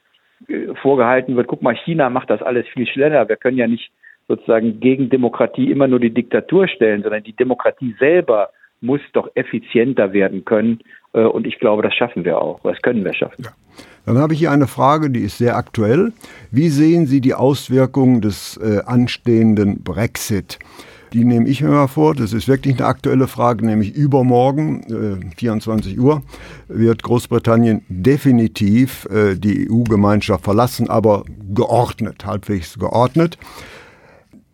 äh, 0.47 0.75
vorgehalten 0.83 1.37
wird, 1.37 1.47
guck 1.47 1.63
mal, 1.63 1.75
China 1.75 2.11
macht 2.11 2.31
das 2.31 2.43
alles 2.43 2.67
viel 2.69 2.87
schneller. 2.87 3.29
Wir 3.29 3.37
können 3.37 3.59
ja 3.59 3.67
nicht 3.67 3.91
sozusagen 4.29 4.81
gegen 4.81 5.09
Demokratie 5.09 5.71
immer 5.71 5.89
nur 5.89 6.01
die 6.01 6.13
Diktatur 6.13 6.69
stellen, 6.69 7.03
sondern 7.03 7.23
die 7.25 7.35
Demokratie 7.35 7.97
selber 7.99 8.51
muss 8.81 9.01
doch 9.13 9.29
effizienter 9.35 10.13
werden 10.13 10.45
können. 10.45 10.81
Äh, 11.13 11.23
und 11.23 11.47
ich 11.47 11.59
glaube, 11.59 11.83
das 11.83 11.95
schaffen 11.95 12.25
wir 12.25 12.41
auch. 12.41 12.61
Das 12.63 12.81
können 12.83 13.05
wir 13.05 13.15
schaffen. 13.15 13.45
Ja. 13.45 13.51
Dann 14.07 14.19
habe 14.19 14.33
ich 14.33 14.39
hier 14.39 14.51
eine 14.51 14.67
Frage, 14.67 15.11
die 15.11 15.21
ist 15.21 15.39
sehr 15.39 15.57
aktuell. 15.57 16.13
Wie 16.51 16.69
sehen 16.69 17.07
Sie 17.07 17.21
die 17.21 17.35
Auswirkungen 17.35 18.21
des 18.21 18.57
äh, 18.57 18.81
anstehenden 18.87 19.83
Brexit? 19.83 20.59
Die 21.13 21.25
nehme 21.25 21.49
ich 21.49 21.63
mir 21.63 21.71
mal 21.71 21.87
vor. 21.87 22.15
Das 22.15 22.33
ist 22.33 22.49
wirklich 22.49 22.77
eine 22.77 22.87
aktuelle 22.87 23.29
Frage, 23.29 23.65
nämlich 23.65 23.95
übermorgen, 23.95 24.83
äh, 25.23 25.37
24 25.37 25.99
Uhr, 25.99 26.23
wird 26.69 27.03
Großbritannien 27.03 27.83
definitiv 27.89 29.07
äh, 29.07 29.37
die 29.37 29.71
EU-Gemeinschaft 29.71 30.45
verlassen, 30.45 30.91
aber 30.91 31.25
geordnet, 31.55 32.25
halbwegs 32.25 32.79
geordnet. 32.79 33.39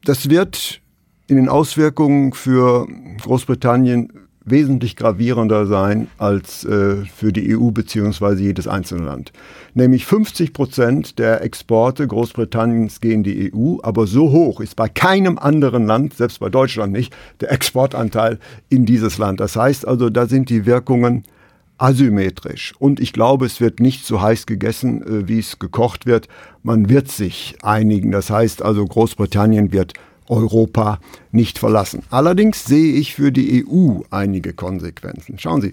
Das 0.04 0.30
wird 0.30 0.80
in 1.26 1.36
den 1.36 1.48
Auswirkungen 1.48 2.32
für 2.32 2.86
Großbritannien 3.22 4.12
wesentlich 4.44 4.96
gravierender 4.96 5.66
sein 5.66 6.08
als 6.18 6.64
äh, 6.64 6.96
für 7.06 7.32
die 7.32 7.56
EU 7.56 7.70
bzw. 7.70 8.34
jedes 8.34 8.68
einzelne 8.68 9.04
Land. 9.04 9.32
Nämlich 9.72 10.04
50 10.04 10.52
Prozent 10.52 11.18
der 11.18 11.42
Exporte 11.42 12.06
Großbritanniens 12.06 13.00
gehen 13.00 13.22
die 13.22 13.52
EU, 13.54 13.78
aber 13.82 14.06
so 14.06 14.30
hoch 14.32 14.60
ist 14.60 14.76
bei 14.76 14.88
keinem 14.88 15.38
anderen 15.38 15.86
Land, 15.86 16.14
selbst 16.14 16.40
bei 16.40 16.50
Deutschland 16.50 16.92
nicht, 16.92 17.14
der 17.40 17.52
Exportanteil 17.52 18.38
in 18.68 18.84
dieses 18.84 19.18
Land. 19.18 19.40
Das 19.40 19.56
heißt 19.56 19.88
also, 19.88 20.10
da 20.10 20.26
sind 20.26 20.50
die 20.50 20.66
Wirkungen 20.66 21.24
asymmetrisch. 21.78 22.74
Und 22.78 23.00
ich 23.00 23.12
glaube, 23.12 23.46
es 23.46 23.60
wird 23.60 23.80
nicht 23.80 24.06
so 24.06 24.20
heiß 24.20 24.46
gegessen, 24.46 25.02
äh, 25.02 25.28
wie 25.28 25.38
es 25.38 25.58
gekocht 25.58 26.06
wird. 26.06 26.28
Man 26.62 26.88
wird 26.88 27.08
sich 27.08 27.56
einigen. 27.62 28.12
Das 28.12 28.30
heißt 28.30 28.62
also, 28.62 28.84
Großbritannien 28.84 29.72
wird 29.72 29.94
Europa 30.28 31.00
nicht 31.32 31.58
verlassen. 31.58 32.02
Allerdings 32.10 32.64
sehe 32.64 32.94
ich 32.94 33.14
für 33.14 33.32
die 33.32 33.66
EU 33.66 34.00
einige 34.10 34.52
Konsequenzen. 34.52 35.38
Schauen 35.38 35.60
Sie, 35.60 35.72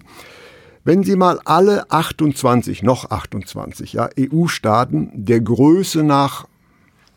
wenn 0.84 1.04
Sie 1.04 1.16
mal 1.16 1.40
alle 1.46 1.90
28, 1.92 2.84
noch 2.84 3.12
28 3.12 3.94
ja, 3.94 4.10
EU-Staaten 4.20 5.12
der 5.14 5.40
Größe 5.40 6.04
nach 6.04 6.48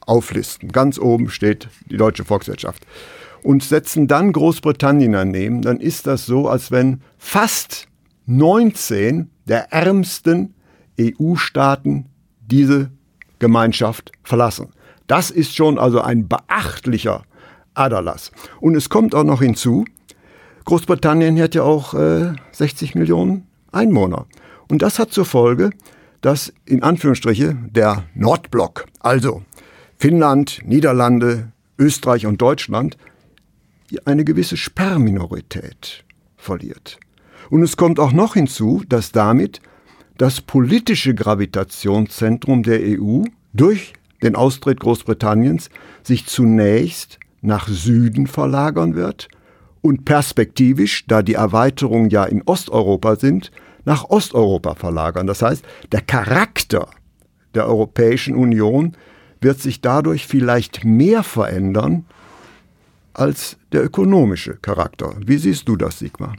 auflisten, 0.07 0.71
ganz 0.71 0.99
oben 0.99 1.31
steht 1.31 1.69
die 1.91 1.97
deutsche 1.97 2.25
Volkswirtschaft, 2.25 2.87
und 3.43 3.63
setzen 3.63 4.07
dann 4.07 4.33
Großbritannien 4.33 5.13
daneben, 5.13 5.63
dann 5.63 5.81
ist 5.81 6.07
das 6.07 6.27
so, 6.27 6.49
als 6.49 6.71
wenn 6.71 7.03
fast 7.19 7.89
19 8.27 9.31
der 9.47 9.73
ärmsten 9.73 10.55
EU-Staaten 10.99 12.07
diese 12.41 12.91
Gemeinschaft 13.39 14.13
verlassen. 14.23 14.69
Das 15.07 15.31
ist 15.31 15.55
schon 15.55 15.79
also 15.79 16.01
ein 16.01 16.29
beachtlicher 16.29 17.25
Aderlass. 17.75 18.33
Und 18.61 18.75
es 18.75 18.89
kommt 18.89 19.15
auch 19.15 19.25
noch 19.25 19.41
hinzu, 19.43 19.85
Großbritannien 20.65 21.39
hat 21.41 21.55
ja 21.55 21.63
auch 21.63 21.95
äh, 21.95 22.33
60 22.53 22.95
Millionen 22.95 23.47
Einwohner. 23.71 24.27
Und 24.71 24.81
das 24.81 24.99
hat 24.99 25.13
zur 25.13 25.27
Folge, 25.27 25.71
dass 26.23 26.53
in 26.65 26.83
Anführungsstriche 26.83 27.57
der 27.69 28.05
Nordblock, 28.15 28.87
also 29.01 29.43
Finnland, 29.99 30.61
Niederlande, 30.65 31.53
Österreich 31.79 32.25
und 32.25 32.41
Deutschland, 32.41 32.97
eine 34.07 34.25
gewisse 34.25 34.57
Sperrminorität 34.57 36.05
verliert. 36.37 36.99
Und 37.51 37.63
es 37.63 37.77
kommt 37.77 38.01
auch 38.01 38.13
noch 38.13 38.35
hinzu, 38.35 38.83
dass 38.89 39.13
damit 39.13 39.61
das 40.17 40.41
politische 40.41 41.15
Gravitationszentrum 41.15 42.63
der 42.63 42.81
EU 42.81 43.25
durch 43.53 43.93
den 44.25 44.35
Austritt 44.37 44.81
Großbritanniens 44.81 45.71
sich 46.03 46.27
zunächst 46.27 47.19
nach 47.43 47.69
Süden 47.69 48.27
verlagern 48.27 48.97
wird 48.97 49.29
und 49.83 50.05
perspektivisch, 50.05 51.07
da 51.07 51.23
die 51.23 51.35
Erweiterungen 51.35 52.09
ja 52.11 52.25
in 52.25 52.43
Osteuropa 52.47 53.17
sind, 53.17 53.53
nach 53.85 54.09
Osteuropa 54.09 54.75
verlagern. 54.75 55.27
Das 55.27 55.43
heißt, 55.43 55.65
der 55.93 56.01
Charakter 56.01 56.89
der 57.55 57.67
Europäischen 57.67 58.35
Union 58.35 58.97
wird 59.41 59.59
sich 59.59 59.83
dadurch 59.83 60.27
vielleicht 60.27 60.85
mehr 60.85 61.23
verändern 61.23 62.07
als 63.13 63.59
der 63.73 63.85
ökonomische 63.85 64.57
Charakter. 64.57 65.15
Wie 65.25 65.37
siehst 65.37 65.69
du 65.69 65.77
das, 65.77 65.99
Sigmar? 65.99 66.35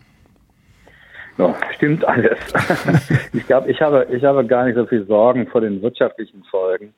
Ja, 1.37 1.53
stimmt 1.75 2.05
alles. 2.05 2.39
ich 3.33 3.45
glaube, 3.45 3.69
ich 3.69 3.81
habe, 3.81 4.07
ich 4.09 4.23
habe 4.23 4.45
gar 4.45 4.65
nicht 4.65 4.75
so 4.75 4.85
viel 4.85 5.05
Sorgen 5.05 5.47
vor 5.47 5.61
den 5.61 5.81
wirtschaftlichen 5.81 6.43
Folgen 6.45 6.93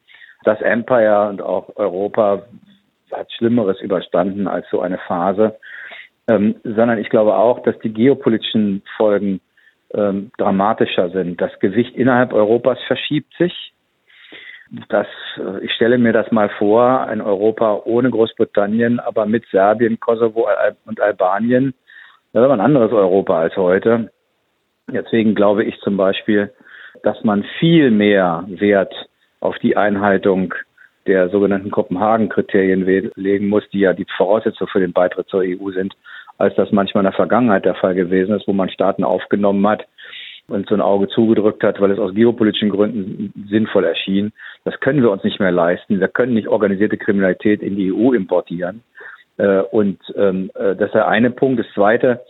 das 0.48 0.62
Empire 0.62 1.28
und 1.30 1.42
auch 1.42 1.76
Europa 1.76 2.44
hat 3.12 3.32
Schlimmeres 3.34 3.82
überstanden 3.82 4.48
als 4.48 4.66
so 4.72 4.82
eine 4.82 4.98
Phase, 4.98 5.58
ähm, 6.28 6.56
sondern 6.64 7.00
ich 7.00 7.10
glaube 7.10 7.36
auch, 7.36 7.62
dass 7.64 7.78
die 7.80 7.94
geopolitischen 7.94 8.82
Folgen 8.96 9.42
ähm, 9.94 10.32
dramatischer 10.38 11.10
sind. 11.10 11.42
Das 11.42 11.58
Gewicht 11.60 11.96
innerhalb 11.96 12.34
Europas 12.34 12.80
verschiebt 12.88 13.34
sich. 13.38 13.74
Das, 14.90 15.08
äh, 15.38 15.66
ich 15.66 15.74
stelle 15.74 15.98
mir 15.98 16.14
das 16.14 16.32
mal 16.32 16.50
vor, 16.58 17.02
ein 17.02 17.22
Europa 17.22 17.82
ohne 17.84 18.10
Großbritannien, 18.10 19.00
aber 19.00 19.26
mit 19.26 19.46
Serbien, 19.52 20.00
Kosovo 20.00 20.48
und 20.86 21.02
Albanien. 21.02 21.74
Das 22.32 22.46
ist 22.46 22.52
ein 22.52 22.62
anderes 22.62 22.92
Europa 22.94 23.40
als 23.40 23.56
heute. 23.58 24.12
Deswegen 24.88 25.36
glaube 25.36 25.66
ich 25.66 25.78
zum 25.82 25.98
Beispiel, 25.98 26.54
dass 27.04 27.22
man 27.24 27.44
viel 27.60 27.92
mehr 27.92 28.46
Wert 28.48 28.94
auf 29.48 29.58
die 29.60 29.78
Einhaltung 29.78 30.54
der 31.08 31.30
sogenannten 31.30 31.72
Kopenhagen-Kriterien 31.72 32.86
legen 33.16 33.48
muss, 33.48 33.64
die 33.72 33.80
ja 33.80 33.94
die 33.94 34.06
Voraussetzung 34.18 34.68
für 34.68 34.82
den 34.82 34.94
Beitritt 34.94 35.28
zur 35.30 35.42
EU 35.42 35.72
sind, 35.72 35.96
als 36.38 36.54
das 36.56 36.72
manchmal 36.72 37.02
in 37.02 37.10
der 37.10 37.14
Vergangenheit 37.14 37.66
der 37.66 37.76
Fall 37.76 37.96
gewesen 37.96 38.36
ist, 38.36 38.48
wo 38.48 38.54
man 38.54 38.70
Staaten 38.70 39.04
aufgenommen 39.04 39.66
hat 39.68 39.88
und 40.48 40.68
so 40.68 40.76
ein 40.76 40.82
Auge 40.82 41.08
zugedrückt 41.08 41.64
hat, 41.64 41.80
weil 41.82 41.92
es 41.92 42.00
aus 42.00 42.14
geopolitischen 42.14 42.70
Gründen 42.70 43.34
sinnvoll 43.50 43.86
erschien. 43.86 44.32
Das 44.66 44.80
können 44.80 45.02
wir 45.02 45.12
uns 45.12 45.24
nicht 45.24 45.40
mehr 45.40 45.52
leisten. 45.52 46.00
Wir 46.00 46.08
können 46.08 46.34
nicht 46.34 46.48
organisierte 46.48 46.98
Kriminalität 46.98 47.62
in 47.62 47.76
die 47.76 47.92
EU 47.92 48.14
importieren. 48.14 48.84
Äh, 49.38 49.62
und 49.62 50.00
ähm, 50.16 50.52
äh, 50.56 50.76
das 50.76 50.88
ist 50.88 50.96
der 50.96 51.08
eine 51.08 51.32
Punkt. 51.32 51.60
Das 51.60 51.68
zweite, 51.74 52.22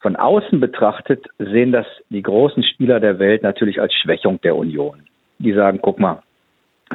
von 0.00 0.16
außen 0.16 0.60
betrachtet 0.60 1.26
sehen 1.38 1.72
das 1.72 1.86
die 2.10 2.22
großen 2.22 2.62
Spieler 2.62 3.00
der 3.00 3.18
Welt 3.18 3.42
natürlich 3.42 3.80
als 3.80 3.92
Schwächung 3.94 4.40
der 4.42 4.56
Union. 4.56 5.02
Die 5.38 5.52
sagen, 5.52 5.80
guck 5.82 5.98
mal, 5.98 6.22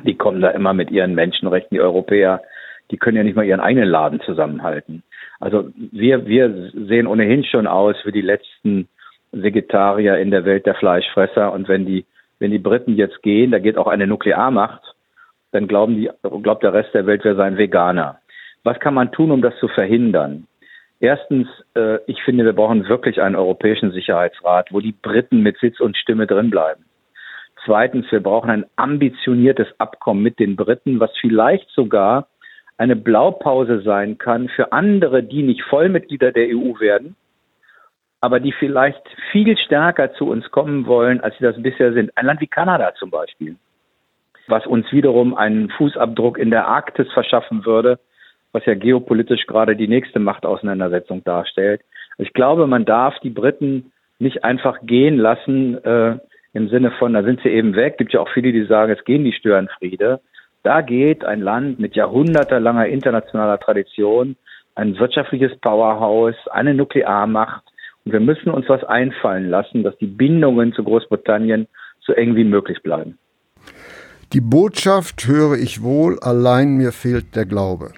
die 0.03 0.15
kommen 0.15 0.41
da 0.41 0.49
immer 0.49 0.73
mit 0.73 0.91
ihren 0.91 1.15
Menschenrechten, 1.15 1.75
die 1.75 1.81
Europäer, 1.81 2.41
die 2.91 2.97
können 2.97 3.17
ja 3.17 3.23
nicht 3.23 3.35
mal 3.35 3.45
ihren 3.45 3.59
eigenen 3.59 3.89
Laden 3.89 4.21
zusammenhalten. 4.21 5.03
Also 5.39 5.69
wir, 5.75 6.25
wir 6.25 6.71
sehen 6.73 7.07
ohnehin 7.07 7.43
schon 7.43 7.67
aus 7.67 7.95
wie 8.05 8.11
die 8.11 8.21
letzten 8.21 8.87
Vegetarier 9.31 10.17
in 10.17 10.31
der 10.31 10.45
Welt 10.45 10.65
der 10.65 10.75
Fleischfresser. 10.75 11.51
Und 11.51 11.67
wenn 11.67 11.85
die, 11.85 12.05
wenn 12.39 12.51
die 12.51 12.59
Briten 12.59 12.95
jetzt 12.95 13.21
gehen, 13.23 13.51
da 13.51 13.59
geht 13.59 13.77
auch 13.77 13.87
eine 13.87 14.07
Nuklearmacht, 14.07 14.81
dann 15.51 15.67
glauben 15.67 15.95
die, 15.95 16.09
glaubt 16.41 16.63
der 16.63 16.73
Rest 16.73 16.93
der 16.93 17.05
Welt, 17.05 17.23
wir 17.23 17.35
seien 17.35 17.57
Veganer. 17.57 18.19
Was 18.63 18.79
kann 18.79 18.93
man 18.93 19.11
tun, 19.11 19.31
um 19.31 19.41
das 19.41 19.57
zu 19.59 19.67
verhindern? 19.67 20.47
Erstens, 20.99 21.47
äh, 21.75 21.99
ich 22.07 22.23
finde, 22.23 22.45
wir 22.45 22.53
brauchen 22.53 22.87
wirklich 22.87 23.21
einen 23.21 23.35
europäischen 23.35 23.91
Sicherheitsrat, 23.91 24.71
wo 24.71 24.79
die 24.79 24.93
Briten 24.93 25.41
mit 25.41 25.57
Sitz 25.57 25.79
und 25.79 25.97
Stimme 25.97 26.27
drinbleiben. 26.27 26.85
Zweitens, 27.65 28.11
wir 28.11 28.21
brauchen 28.21 28.49
ein 28.49 28.65
ambitioniertes 28.75 29.67
Abkommen 29.77 30.21
mit 30.21 30.39
den 30.39 30.55
Briten, 30.55 30.99
was 30.99 31.11
vielleicht 31.19 31.69
sogar 31.69 32.27
eine 32.77 32.95
Blaupause 32.95 33.81
sein 33.81 34.17
kann 34.17 34.49
für 34.49 34.71
andere, 34.73 35.23
die 35.23 35.43
nicht 35.43 35.61
Vollmitglieder 35.63 36.31
der 36.31 36.47
EU 36.47 36.79
werden, 36.79 37.15
aber 38.19 38.39
die 38.39 38.51
vielleicht 38.51 39.01
viel 39.31 39.57
stärker 39.57 40.13
zu 40.13 40.29
uns 40.29 40.49
kommen 40.51 40.87
wollen, 40.87 41.21
als 41.21 41.37
sie 41.37 41.43
das 41.43 41.61
bisher 41.61 41.93
sind. 41.93 42.11
Ein 42.17 42.25
Land 42.25 42.41
wie 42.41 42.47
Kanada 42.47 42.93
zum 42.95 43.09
Beispiel, 43.09 43.55
was 44.47 44.65
uns 44.65 44.91
wiederum 44.91 45.35
einen 45.35 45.69
Fußabdruck 45.69 46.37
in 46.37 46.49
der 46.49 46.67
Arktis 46.67 47.11
verschaffen 47.13 47.65
würde, 47.65 47.99
was 48.51 48.65
ja 48.65 48.73
geopolitisch 48.73 49.45
gerade 49.47 49.75
die 49.75 49.87
nächste 49.87 50.19
Machtauseinandersetzung 50.19 51.23
darstellt. 51.23 51.81
Ich 52.17 52.33
glaube, 52.33 52.67
man 52.67 52.85
darf 52.85 53.17
die 53.19 53.29
Briten 53.29 53.91
nicht 54.19 54.43
einfach 54.43 54.79
gehen 54.83 55.17
lassen 55.17 55.83
äh, 55.83 56.17
im 56.53 56.69
Sinne 56.69 56.91
von, 56.91 57.13
da 57.13 57.23
sind 57.23 57.41
sie 57.43 57.49
eben 57.49 57.75
weg. 57.75 57.97
Gibt 57.97 58.13
ja 58.13 58.19
auch 58.19 58.29
viele, 58.33 58.51
die 58.51 58.65
sagen, 58.65 58.91
es 58.91 59.03
gehen 59.05 59.23
die 59.23 59.33
Störenfriede. 59.33 60.21
Da 60.61 60.81
geht 60.81 61.25
ein 61.25 61.41
Land 61.41 61.79
mit 61.79 61.95
jahrhundertelanger 61.95 62.87
internationaler 62.87 63.59
Tradition, 63.59 64.37
ein 64.75 64.97
wirtschaftliches 64.97 65.57
Powerhouse, 65.59 66.35
eine 66.51 66.73
Nuklearmacht. 66.73 67.63
Und 68.05 68.13
wir 68.13 68.19
müssen 68.19 68.49
uns 68.49 68.69
was 68.69 68.83
einfallen 68.83 69.49
lassen, 69.49 69.83
dass 69.83 69.97
die 69.97 70.07
Bindungen 70.07 70.73
zu 70.73 70.83
Großbritannien 70.83 71.67
so 72.01 72.13
eng 72.13 72.35
wie 72.35 72.43
möglich 72.43 72.81
bleiben. 72.81 73.17
Die 74.31 74.41
Botschaft 74.41 75.27
höre 75.27 75.57
ich 75.57 75.83
wohl, 75.83 76.19
allein 76.19 76.75
mir 76.75 76.91
fehlt 76.91 77.35
der 77.35 77.45
Glaube. 77.45 77.91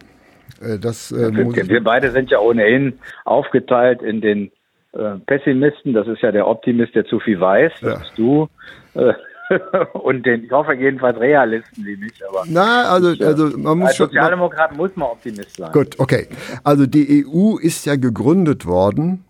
Äh, 0.62 0.80
das, 0.80 1.12
äh, 1.12 1.34
wir, 1.34 1.68
wir 1.68 1.84
beide 1.84 2.12
sind 2.12 2.30
ja 2.30 2.40
ohnehin 2.40 3.00
aufgeteilt 3.26 4.02
in 4.02 4.22
den 4.22 4.52
äh, 4.96 5.18
Pessimisten, 5.26 5.94
das 5.94 6.08
ist 6.08 6.22
ja 6.22 6.32
der 6.32 6.48
Optimist, 6.48 6.96
der 6.96 7.06
zu 7.06 7.20
viel 7.20 7.40
weiß, 7.40 7.72
das 7.82 7.94
ja. 7.94 8.00
bist 8.00 8.18
du. 8.18 8.48
Äh, 8.94 9.14
und 9.94 10.26
den, 10.26 10.46
ich 10.46 10.52
hoffe 10.52 10.74
jedenfalls 10.74 11.20
Realisten 11.20 11.86
wie 11.86 11.96
mich. 11.98 12.14
Aber 12.28 12.44
Na, 12.48 12.90
also, 12.90 13.10
also 13.24 13.58
man 13.58 13.80
muss 13.80 13.90
als 13.90 13.98
Sozialdemokrat 13.98 14.70
schon, 14.70 14.78
muss 14.78 14.96
man 14.96 15.10
Optimist 15.10 15.58
sein. 15.58 15.72
Gut, 15.72 16.00
okay. 16.00 16.28
Also 16.64 16.86
die 16.86 17.26
EU 17.26 17.58
ist 17.58 17.86
ja 17.86 17.96
gegründet 17.96 18.66
worden 18.66 19.24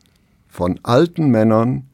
von 0.47 0.79
alten 0.83 1.29
Männern, 1.31 1.89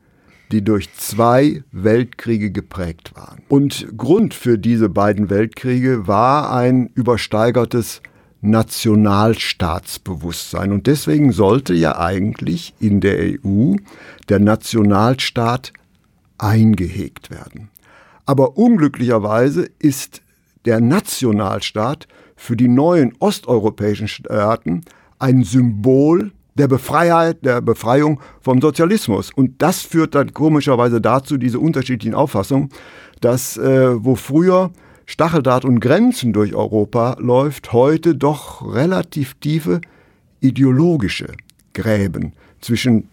die 0.51 0.63
durch 0.63 0.93
zwei 0.93 1.63
Weltkriege 1.71 2.51
geprägt 2.51 3.15
waren. 3.15 3.41
Und 3.47 3.97
Grund 3.97 4.33
für 4.33 4.57
diese 4.57 4.89
beiden 4.89 5.29
Weltkriege 5.29 6.07
war 6.07 6.53
ein 6.53 6.91
übersteigertes 6.93 8.01
Nationalstaatsbewusstsein. 8.41 10.71
Und 10.71 10.87
deswegen 10.87 11.31
sollte 11.31 11.73
ja 11.73 11.99
eigentlich 11.99 12.73
in 12.79 12.99
der 12.99 13.35
EU 13.45 13.75
der 14.29 14.39
Nationalstaat 14.39 15.73
eingehegt 16.37 17.29
werden. 17.29 17.69
Aber 18.25 18.57
unglücklicherweise 18.57 19.69
ist 19.79 20.21
der 20.65 20.81
Nationalstaat 20.81 22.07
für 22.35 22.55
die 22.55 22.67
neuen 22.67 23.13
osteuropäischen 23.19 24.07
Staaten 24.07 24.81
ein 25.19 25.43
Symbol 25.43 26.31
der 26.55 26.67
Befreiheit, 26.67 27.45
der 27.45 27.61
Befreiung 27.61 28.19
vom 28.39 28.61
Sozialismus. 28.61 29.31
Und 29.33 29.61
das 29.61 29.81
führt 29.81 30.15
dann 30.15 30.33
komischerweise 30.33 30.99
dazu, 30.99 31.37
diese 31.37 31.59
unterschiedlichen 31.59 32.15
Auffassungen, 32.15 32.69
dass 33.21 33.57
äh, 33.57 34.03
wo 34.03 34.15
früher 34.15 34.71
Stacheldraht 35.11 35.65
und 35.65 35.81
Grenzen 35.81 36.31
durch 36.31 36.55
Europa 36.55 37.17
läuft, 37.19 37.73
heute 37.73 38.15
doch 38.15 38.73
relativ 38.73 39.33
tiefe 39.41 39.81
ideologische 40.39 41.33
Gräben 41.73 42.31
zwischen 42.61 43.09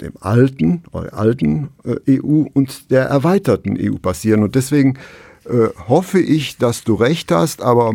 dem 0.00 0.14
alten, 0.18 0.82
oder 0.90 1.14
alten 1.14 1.68
äh, 1.84 2.18
EU 2.20 2.46
und 2.52 2.90
der 2.90 3.04
erweiterten 3.04 3.78
EU 3.80 3.98
passieren. 3.98 4.42
Und 4.42 4.56
deswegen 4.56 4.98
äh, 5.44 5.68
hoffe 5.86 6.18
ich, 6.18 6.58
dass 6.58 6.82
du 6.82 6.94
recht 6.94 7.30
hast, 7.30 7.62
aber 7.62 7.94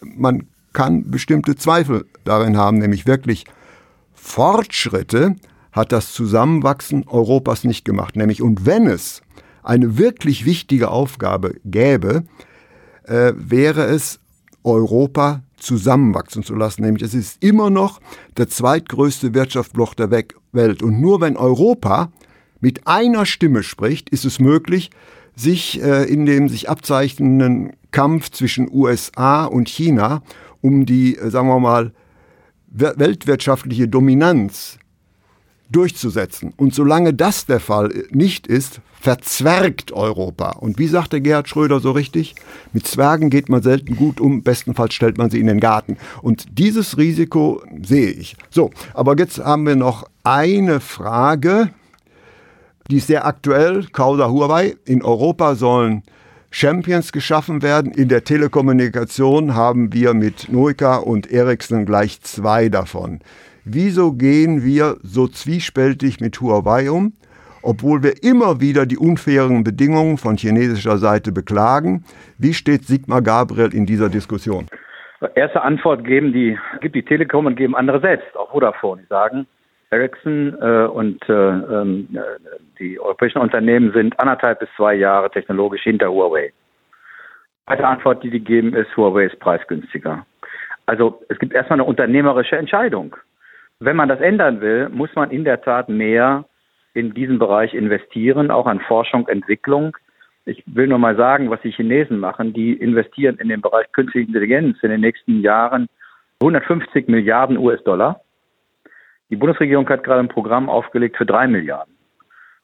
man 0.00 0.46
kann 0.72 1.10
bestimmte 1.10 1.56
Zweifel 1.56 2.06
darin 2.24 2.56
haben, 2.56 2.78
nämlich 2.78 3.06
wirklich 3.06 3.44
Fortschritte 4.14 5.36
hat 5.72 5.92
das 5.92 6.14
Zusammenwachsen 6.14 7.06
Europas 7.06 7.64
nicht 7.64 7.84
gemacht. 7.84 8.16
Nämlich, 8.16 8.40
und 8.40 8.64
wenn 8.64 8.86
es 8.86 9.20
eine 9.66 9.98
wirklich 9.98 10.44
wichtige 10.44 10.90
Aufgabe 10.90 11.54
gäbe, 11.64 12.24
äh, 13.04 13.32
wäre 13.36 13.84
es, 13.84 14.20
Europa 14.62 15.42
zusammenwachsen 15.58 16.42
zu 16.42 16.54
lassen. 16.54 16.82
Nämlich 16.82 17.02
es 17.02 17.14
ist 17.14 17.42
immer 17.42 17.70
noch 17.70 18.00
der 18.36 18.48
zweitgrößte 18.48 19.32
Wirtschaftsblock 19.32 19.96
der 19.96 20.10
Welt. 20.10 20.82
Und 20.82 21.00
nur 21.00 21.20
wenn 21.20 21.36
Europa 21.36 22.10
mit 22.60 22.86
einer 22.86 23.26
Stimme 23.26 23.62
spricht, 23.62 24.10
ist 24.10 24.24
es 24.24 24.40
möglich, 24.40 24.90
sich 25.36 25.82
äh, 25.82 26.04
in 26.04 26.26
dem 26.26 26.48
sich 26.48 26.68
abzeichnenden 26.68 27.72
Kampf 27.90 28.30
zwischen 28.30 28.68
USA 28.70 29.44
und 29.44 29.68
China 29.68 30.22
um 30.60 30.84
die, 30.84 31.16
äh, 31.16 31.30
sagen 31.30 31.48
wir 31.48 31.60
mal, 31.60 31.92
weltwirtschaftliche 32.68 33.88
Dominanz 33.88 34.78
durchzusetzen. 35.70 36.52
Und 36.56 36.74
solange 36.74 37.12
das 37.14 37.46
der 37.46 37.60
Fall 37.60 38.04
nicht 38.10 38.46
ist, 38.46 38.80
verzwergt 39.00 39.92
Europa. 39.92 40.52
Und 40.52 40.78
wie 40.78 40.86
sagte 40.86 41.20
Gerhard 41.20 41.48
Schröder 41.48 41.80
so 41.80 41.92
richtig? 41.92 42.34
Mit 42.72 42.86
Zwergen 42.86 43.30
geht 43.30 43.48
man 43.48 43.62
selten 43.62 43.96
gut 43.96 44.20
um, 44.20 44.42
bestenfalls 44.42 44.94
stellt 44.94 45.18
man 45.18 45.30
sie 45.30 45.40
in 45.40 45.46
den 45.46 45.60
Garten. 45.60 45.96
Und 46.22 46.58
dieses 46.58 46.98
Risiko 46.98 47.62
sehe 47.82 48.10
ich. 48.10 48.36
So, 48.50 48.70
aber 48.94 49.16
jetzt 49.18 49.38
haben 49.38 49.66
wir 49.66 49.76
noch 49.76 50.08
eine 50.24 50.80
Frage, 50.80 51.70
die 52.90 52.98
ist 52.98 53.08
sehr 53.08 53.26
aktuell, 53.26 53.86
Causa 53.92 54.28
Huawei. 54.28 54.76
In 54.84 55.02
Europa 55.02 55.56
sollen 55.56 56.02
Champions 56.50 57.12
geschaffen 57.12 57.62
werden. 57.62 57.92
In 57.92 58.08
der 58.08 58.24
Telekommunikation 58.24 59.54
haben 59.54 59.92
wir 59.92 60.14
mit 60.14 60.50
Noika 60.50 60.96
und 60.96 61.30
Ericsson 61.30 61.84
gleich 61.84 62.20
zwei 62.22 62.68
davon. 62.68 63.20
Wieso 63.68 64.12
gehen 64.12 64.62
wir 64.62 64.94
so 65.02 65.26
zwiespältig 65.26 66.20
mit 66.20 66.40
Huawei 66.40 66.88
um, 66.88 67.14
obwohl 67.64 68.00
wir 68.04 68.22
immer 68.22 68.60
wieder 68.60 68.86
die 68.86 68.96
unfairen 68.96 69.64
Bedingungen 69.64 70.18
von 70.18 70.36
chinesischer 70.36 70.98
Seite 70.98 71.32
beklagen? 71.32 72.04
Wie 72.38 72.54
steht 72.54 72.84
Sigmar 72.84 73.22
Gabriel 73.22 73.74
in 73.74 73.84
dieser 73.84 74.08
Diskussion? 74.08 74.68
Erste 75.34 75.62
Antwort 75.62 76.04
geben 76.04 76.32
die, 76.32 76.56
gibt 76.80 76.94
die 76.94 77.02
Telekom 77.02 77.46
und 77.46 77.56
geben 77.56 77.74
andere 77.74 78.00
selbst, 78.00 78.36
auch 78.36 78.52
Vodafone. 78.52 79.02
Die 79.02 79.08
sagen, 79.08 79.48
Ericsson 79.90 80.56
äh, 80.60 80.86
und 80.86 81.28
äh, 81.28 81.32
äh, 81.32 82.04
die 82.78 83.00
europäischen 83.00 83.38
Unternehmen 83.38 83.90
sind 83.92 84.16
anderthalb 84.20 84.60
bis 84.60 84.68
zwei 84.76 84.94
Jahre 84.94 85.28
technologisch 85.28 85.82
hinter 85.82 86.12
Huawei. 86.12 86.52
Zweite 87.66 87.84
Antwort, 87.84 88.22
die 88.22 88.30
die 88.30 88.44
geben, 88.44 88.74
ist, 88.74 88.96
Huawei 88.96 89.24
ist 89.24 89.40
preisgünstiger. 89.40 90.24
Also 90.86 91.20
es 91.28 91.38
gibt 91.40 91.52
erstmal 91.52 91.80
eine 91.80 91.88
unternehmerische 91.88 92.56
Entscheidung. 92.56 93.16
Wenn 93.78 93.96
man 93.96 94.08
das 94.08 94.20
ändern 94.20 94.60
will, 94.60 94.88
muss 94.88 95.14
man 95.14 95.30
in 95.30 95.44
der 95.44 95.60
Tat 95.60 95.88
mehr 95.88 96.44
in 96.94 97.12
diesen 97.12 97.38
Bereich 97.38 97.74
investieren, 97.74 98.50
auch 98.50 98.66
an 98.66 98.80
Forschung, 98.80 99.28
Entwicklung. 99.28 99.96
Ich 100.46 100.62
will 100.66 100.86
nur 100.86 100.98
mal 100.98 101.16
sagen, 101.16 101.50
was 101.50 101.60
die 101.60 101.72
Chinesen 101.72 102.18
machen. 102.18 102.54
Die 102.54 102.72
investieren 102.72 103.36
in 103.36 103.48
den 103.48 103.60
Bereich 103.60 103.90
künstliche 103.92 104.26
Intelligenz 104.26 104.78
in 104.82 104.90
den 104.90 105.02
nächsten 105.02 105.42
Jahren 105.42 105.88
150 106.40 107.08
Milliarden 107.08 107.58
US-Dollar. 107.58 108.20
Die 109.28 109.36
Bundesregierung 109.36 109.88
hat 109.88 110.04
gerade 110.04 110.20
ein 110.20 110.28
Programm 110.28 110.70
aufgelegt 110.70 111.16
für 111.16 111.26
drei 111.26 111.46
Milliarden. 111.46 111.94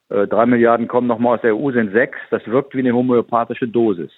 Äh, 0.09 0.27
drei 0.27 0.45
Milliarden 0.47 0.87
kommen 0.87 1.07
nochmal 1.07 1.35
aus 1.35 1.41
der 1.41 1.55
EU, 1.55 1.71
sind 1.71 1.91
sechs. 1.91 2.17
Das 2.31 2.45
wirkt 2.47 2.73
wie 2.73 2.79
eine 2.79 2.93
homöopathische 2.93 3.67
Dosis. 3.67 4.11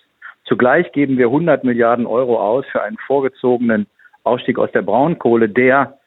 Zugleich 0.45 0.91
geben 0.93 1.17
wir 1.17 1.25
100 1.25 1.63
Milliarden 1.63 2.05
Euro 2.05 2.39
aus 2.39 2.65
für 2.71 2.83
einen 2.83 2.97
vorgezogenen 3.07 3.87
Ausstieg 4.23 4.59
aus 4.59 4.71
der 4.71 4.83
Braunkohle, 4.83 5.49
der, 5.49 5.97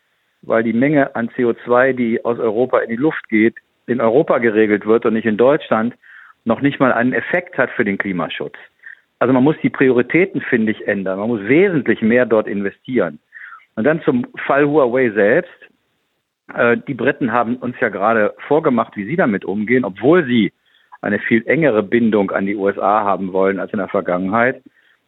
weil 0.42 0.62
die 0.62 0.72
Menge 0.72 1.14
an 1.14 1.28
CO2, 1.30 1.92
die 1.92 2.24
aus 2.24 2.38
Europa 2.38 2.78
in 2.80 2.90
die 2.90 2.96
Luft 2.96 3.28
geht, 3.28 3.56
in 3.86 4.00
Europa 4.00 4.38
geregelt 4.38 4.86
wird 4.86 5.06
und 5.06 5.14
nicht 5.14 5.26
in 5.26 5.36
Deutschland, 5.36 5.94
noch 6.44 6.60
nicht 6.60 6.80
mal 6.80 6.92
einen 6.92 7.12
Effekt 7.12 7.58
hat 7.58 7.70
für 7.70 7.84
den 7.84 7.98
Klimaschutz. 7.98 8.54
Also 9.18 9.32
man 9.32 9.44
muss 9.44 9.56
die 9.62 9.70
Prioritäten, 9.70 10.40
finde 10.40 10.72
ich, 10.72 10.86
ändern. 10.86 11.18
Man 11.18 11.28
muss 11.28 11.42
wesentlich 11.42 12.02
mehr 12.02 12.26
dort 12.26 12.46
investieren. 12.46 13.18
Und 13.74 13.84
dann 13.84 14.02
zum 14.02 14.26
Fall 14.46 14.66
Huawei 14.66 15.10
selbst. 15.10 15.52
Äh, 16.54 16.78
die 16.86 16.94
Briten 16.94 17.32
haben 17.32 17.56
uns 17.56 17.76
ja 17.80 17.88
gerade 17.88 18.34
vorgemacht, 18.46 18.96
wie 18.96 19.04
sie 19.04 19.16
damit 19.16 19.44
umgehen, 19.44 19.84
obwohl 19.84 20.24
sie 20.24 20.52
eine 21.00 21.18
viel 21.18 21.46
engere 21.46 21.82
Bindung 21.82 22.30
an 22.30 22.46
die 22.46 22.56
USA 22.56 23.04
haben 23.04 23.32
wollen 23.32 23.60
als 23.60 23.72
in 23.72 23.78
der 23.78 23.88
Vergangenheit 23.88 24.62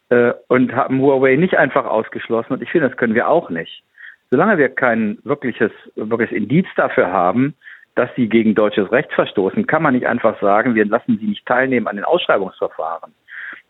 äh, 0.08 0.32
und 0.48 0.74
haben 0.74 1.00
Huawei 1.00 1.36
nicht 1.36 1.56
einfach 1.56 1.84
ausgeschlossen. 1.84 2.54
Und 2.54 2.62
ich 2.62 2.70
finde, 2.70 2.88
das 2.88 2.96
können 2.96 3.14
wir 3.14 3.28
auch 3.28 3.50
nicht. 3.50 3.82
Solange 4.30 4.58
wir 4.58 4.68
kein 4.68 5.18
wirkliches, 5.24 5.72
wirkliches 5.96 6.36
Indiz 6.36 6.66
dafür 6.76 7.12
haben, 7.12 7.54
dass 7.96 8.08
sie 8.16 8.28
gegen 8.28 8.54
deutsches 8.54 8.90
Recht 8.92 9.12
verstoßen, 9.12 9.66
kann 9.66 9.82
man 9.82 9.94
nicht 9.94 10.06
einfach 10.06 10.40
sagen, 10.40 10.74
wir 10.74 10.86
lassen 10.86 11.18
sie 11.18 11.26
nicht 11.26 11.44
teilnehmen 11.46 11.88
an 11.88 11.96
den 11.96 12.04
Ausschreibungsverfahren. 12.04 13.12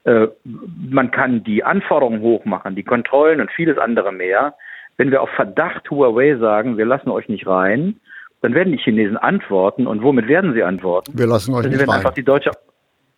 Äh, 0.04 0.28
man 0.44 1.10
kann 1.10 1.42
die 1.44 1.64
Anforderungen 1.64 2.20
hochmachen, 2.20 2.74
die 2.74 2.84
Kontrollen 2.84 3.40
und 3.40 3.50
vieles 3.50 3.78
andere 3.78 4.12
mehr. 4.12 4.54
Wenn 4.98 5.10
wir 5.10 5.22
auf 5.22 5.30
Verdacht 5.30 5.90
Huawei 5.90 6.36
sagen, 6.36 6.76
wir 6.76 6.84
lassen 6.84 7.10
euch 7.10 7.28
nicht 7.28 7.46
rein, 7.46 7.98
dann 8.42 8.54
werden 8.54 8.72
die 8.72 8.78
Chinesen 8.78 9.16
antworten. 9.16 9.86
Und 9.86 10.02
womit 10.02 10.28
werden 10.28 10.52
sie 10.52 10.62
antworten? 10.62 11.18
Wir 11.18 11.26
lassen 11.26 11.54
euch 11.54 11.64
sie 11.64 11.70
nicht 11.70 11.80
rein. 11.80 11.96
einfach 11.96 12.14
die 12.14 12.22
deutsche, 12.22 12.50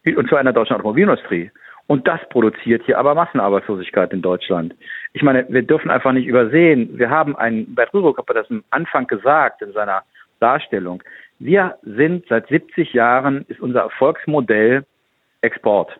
und 0.04 0.28
zwar 0.28 0.40
in 0.40 0.46
der 0.46 0.54
deutschen 0.54 0.74
Automobilindustrie. 0.74 1.50
Und 1.88 2.06
das 2.06 2.20
produziert 2.30 2.82
hier 2.86 2.98
aber 2.98 3.14
Massenarbeitslosigkeit 3.14 4.12
in 4.12 4.22
Deutschland. 4.22 4.74
Ich 5.14 5.22
meine, 5.22 5.46
wir 5.48 5.62
dürfen 5.62 5.90
einfach 5.90 6.12
nicht 6.12 6.26
übersehen, 6.26 6.98
wir 6.98 7.10
haben 7.10 7.36
einen, 7.36 7.74
Bert 7.74 7.92
Rürup 7.92 8.16
hat 8.16 8.36
das 8.36 8.50
am 8.50 8.64
Anfang 8.70 9.06
gesagt 9.06 9.60
in 9.62 9.72
seiner 9.72 10.02
Darstellung. 10.40 11.02
Wir 11.38 11.76
sind 11.82 12.24
seit 12.28 12.48
70 12.48 12.92
Jahren, 12.92 13.44
ist 13.48 13.60
unser 13.60 13.80
Erfolgsmodell 13.80 14.84
Export. 15.42 15.98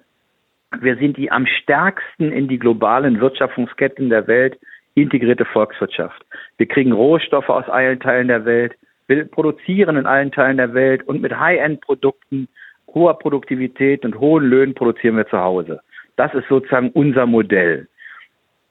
Wir 0.81 0.97
sind 0.97 1.17
die 1.17 1.31
am 1.31 1.47
stärksten 1.47 2.33
in 2.33 2.49
die 2.49 2.59
globalen 2.59 3.21
Wirtschaftungsketten 3.21 4.09
der 4.09 4.27
Welt 4.27 4.59
integrierte 4.95 5.45
Volkswirtschaft. 5.45 6.25
Wir 6.59 6.67
kriegen 6.67 6.93
Rohstoffe 6.93 7.49
aus 7.49 7.69
allen 7.69 8.01
Teilen 8.01 8.29
der 8.29 8.45
Welt. 8.45 8.75
Wir 9.07 9.25
produzieren 9.25 9.97
in 9.97 10.07
allen 10.07 10.33
Teilen 10.33 10.59
der 10.59 10.75
Welt 10.75 11.03
und 11.07 11.21
mit 11.21 11.39
High-End-Produkten, 11.39 12.49
hoher 12.95 13.19
Produktivität 13.19 14.05
und 14.05 14.19
hohen 14.19 14.45
Löhnen 14.45 14.75
produzieren 14.75 15.17
wir 15.17 15.27
zu 15.27 15.39
Hause. 15.39 15.81
Das 16.17 16.33
ist 16.35 16.49
sozusagen 16.49 16.91
unser 16.91 17.27
Modell. 17.27 17.89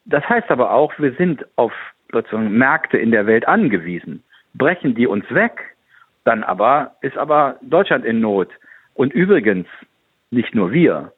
Das 0.06 0.28
heißt 0.28 0.49
aber 0.49 0.72
auch, 0.72 0.97
wir 0.97 1.14
sind 1.14 1.45
auf 1.56 1.74
sozusagen 2.12 2.52
Märkte 2.58 2.97
in 2.97 3.12
der 3.12 3.28
Welt 3.28 3.47
angewiesen. 3.47 4.24
Brechen 4.54 4.95
die 4.95 5.08
uns 5.08 5.26
weg, 5.32 5.76
dann 6.24 6.43
aber 6.43 6.95
ist 7.02 7.18
aber 7.18 7.58
Deutschland 7.62 8.06
in 8.06 8.20
Not. 8.20 8.49
Und 8.93 9.14
übrigens, 9.14 9.68
nicht 10.30 10.54
nur 10.54 10.72
wir, 10.72 11.12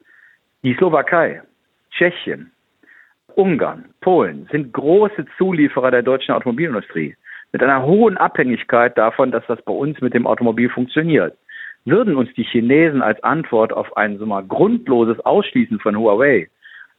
die 0.62 0.74
Slowakei, 0.74 1.42
Tschechien, 1.90 2.50
Ungarn, 3.34 3.86
Polen 4.00 4.48
sind 4.52 4.72
große 4.72 5.26
Zulieferer 5.36 5.90
der 5.90 6.02
deutschen 6.02 6.34
Automobilindustrie 6.34 7.16
mit 7.52 7.62
einer 7.62 7.84
hohen 7.84 8.16
Abhängigkeit 8.16 8.96
davon, 8.96 9.30
dass 9.30 9.46
das 9.46 9.60
bei 9.62 9.72
uns 9.72 10.00
mit 10.00 10.14
dem 10.14 10.26
Automobil 10.26 10.68
funktioniert. 10.68 11.36
Würden 11.84 12.16
uns 12.16 12.32
die 12.34 12.44
Chinesen 12.44 13.02
als 13.02 13.22
Antwort 13.22 13.72
auf 13.72 13.96
ein 13.96 14.18
so 14.18 14.26
mal 14.26 14.42
grundloses 14.44 15.20
Ausschließen 15.20 15.78
von 15.80 15.96
Huawei 15.96 16.48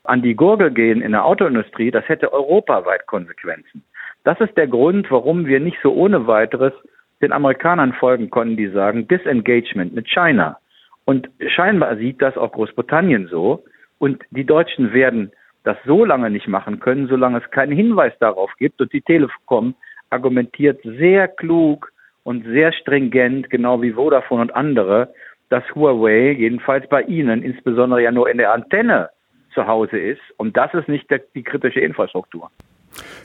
an 0.07 0.21
die 0.21 0.35
Gurgel 0.35 0.71
gehen 0.71 1.01
in 1.01 1.11
der 1.11 1.25
Autoindustrie, 1.25 1.91
das 1.91 2.07
hätte 2.07 2.33
europaweit 2.33 3.05
Konsequenzen. 3.07 3.83
Das 4.23 4.39
ist 4.41 4.57
der 4.57 4.67
Grund, 4.67 5.09
warum 5.11 5.45
wir 5.45 5.59
nicht 5.59 5.77
so 5.83 5.93
ohne 5.93 6.27
weiteres 6.27 6.73
den 7.21 7.31
Amerikanern 7.31 7.93
folgen 7.93 8.29
konnten, 8.29 8.57
die 8.57 8.67
sagen 8.67 9.07
Disengagement 9.07 9.93
mit 9.93 10.07
China. 10.09 10.57
Und 11.05 11.29
scheinbar 11.47 11.95
sieht 11.97 12.21
das 12.21 12.35
auch 12.35 12.51
Großbritannien 12.51 13.27
so. 13.27 13.63
Und 13.99 14.23
die 14.31 14.45
Deutschen 14.45 14.93
werden 14.93 15.31
das 15.63 15.77
so 15.85 16.03
lange 16.03 16.29
nicht 16.29 16.47
machen 16.47 16.79
können, 16.79 17.07
solange 17.07 17.39
es 17.39 17.51
keinen 17.51 17.71
Hinweis 17.71 18.13
darauf 18.19 18.51
gibt. 18.57 18.81
Und 18.81 18.91
die 18.93 19.01
Telekom 19.01 19.75
argumentiert 20.09 20.81
sehr 20.83 21.27
klug 21.27 21.91
und 22.23 22.45
sehr 22.45 22.73
stringent, 22.73 23.49
genau 23.49 23.81
wie 23.81 23.93
Vodafone 23.93 24.41
und 24.41 24.55
andere, 24.55 25.13
dass 25.49 25.63
Huawei 25.75 26.31
jedenfalls 26.31 26.87
bei 26.89 27.03
ihnen 27.03 27.43
insbesondere 27.43 28.01
ja 28.01 28.11
nur 28.11 28.29
in 28.29 28.39
der 28.39 28.53
Antenne 28.53 29.09
zu 29.55 29.65
Hause 29.65 29.97
ist. 29.97 30.21
Und 30.37 30.55
das 30.55 30.73
ist 30.73 30.87
nicht 30.87 31.09
der, 31.09 31.21
die 31.33 31.43
kritische 31.43 31.79
Infrastruktur. 31.79 32.51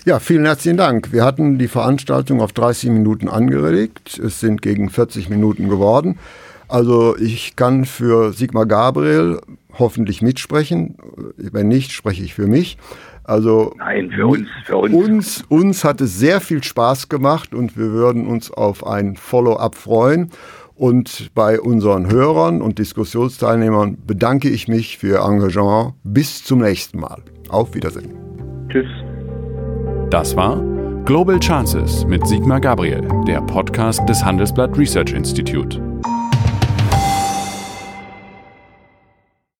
Ja, 0.05 0.19
vielen 0.19 0.47
herzlichen 0.47 0.79
Dank. 0.79 1.13
Wir 1.13 1.25
hatten 1.25 1.59
die 1.59 1.69
Veranstaltung 1.69 2.41
auf 2.41 2.53
30 2.53 2.91
Minuten 2.91 3.29
angeregt. 3.29 4.19
Es 4.19 4.41
sind 4.41 4.63
gegen 4.63 4.89
40 4.89 5.29
Minuten 5.29 5.69
geworden. 5.69 6.19
Also 6.69 7.17
ich 7.19 7.57
kann 7.57 7.85
für 7.85 8.33
Sigmar 8.33 8.67
Gabriel 8.67 9.41
hoffentlich 9.79 10.23
mitsprechen. 10.23 10.97
Wenn 11.37 11.69
nicht, 11.69 11.93
spreche 11.93 12.23
ich 12.23 12.35
für 12.35 12.47
mich. 12.47 12.79
Also 13.25 13.75
Nein, 13.79 14.11
für 14.11 14.27
uns, 14.27 14.49
für 14.65 14.77
uns. 14.77 14.95
Uns, 14.95 15.45
uns 15.49 15.85
hat 15.85 16.01
es 16.01 16.19
sehr 16.19 16.41
viel 16.41 16.65
Spaß 16.65 17.09
gemacht 17.09 17.55
und 17.55 17.77
wir 17.77 17.91
würden 17.93 18.27
uns 18.27 18.51
auf 18.51 18.87
ein 18.87 19.17
Follow-up 19.17 19.75
freuen. 19.75 20.31
Und 20.81 21.31
bei 21.35 21.61
unseren 21.61 22.11
Hörern 22.11 22.63
und 22.63 22.79
Diskussionsteilnehmern 22.79 23.99
bedanke 24.07 24.49
ich 24.49 24.67
mich 24.67 24.97
für 24.97 25.09
Ihr 25.09 25.19
Engagement. 25.19 25.93
Bis 26.05 26.43
zum 26.43 26.61
nächsten 26.61 26.99
Mal. 27.01 27.21
Auf 27.51 27.75
Wiedersehen. 27.75 28.15
Tschüss. 28.71 28.89
Das 30.09 30.35
war 30.37 30.65
Global 31.05 31.39
Chances 31.39 32.07
mit 32.07 32.27
Sigmar 32.27 32.63
Gabriel, 32.63 33.07
der 33.27 33.43
Podcast 33.43 34.09
des 34.09 34.25
Handelsblatt 34.25 34.79
Research 34.79 35.13
Institute. 35.13 35.90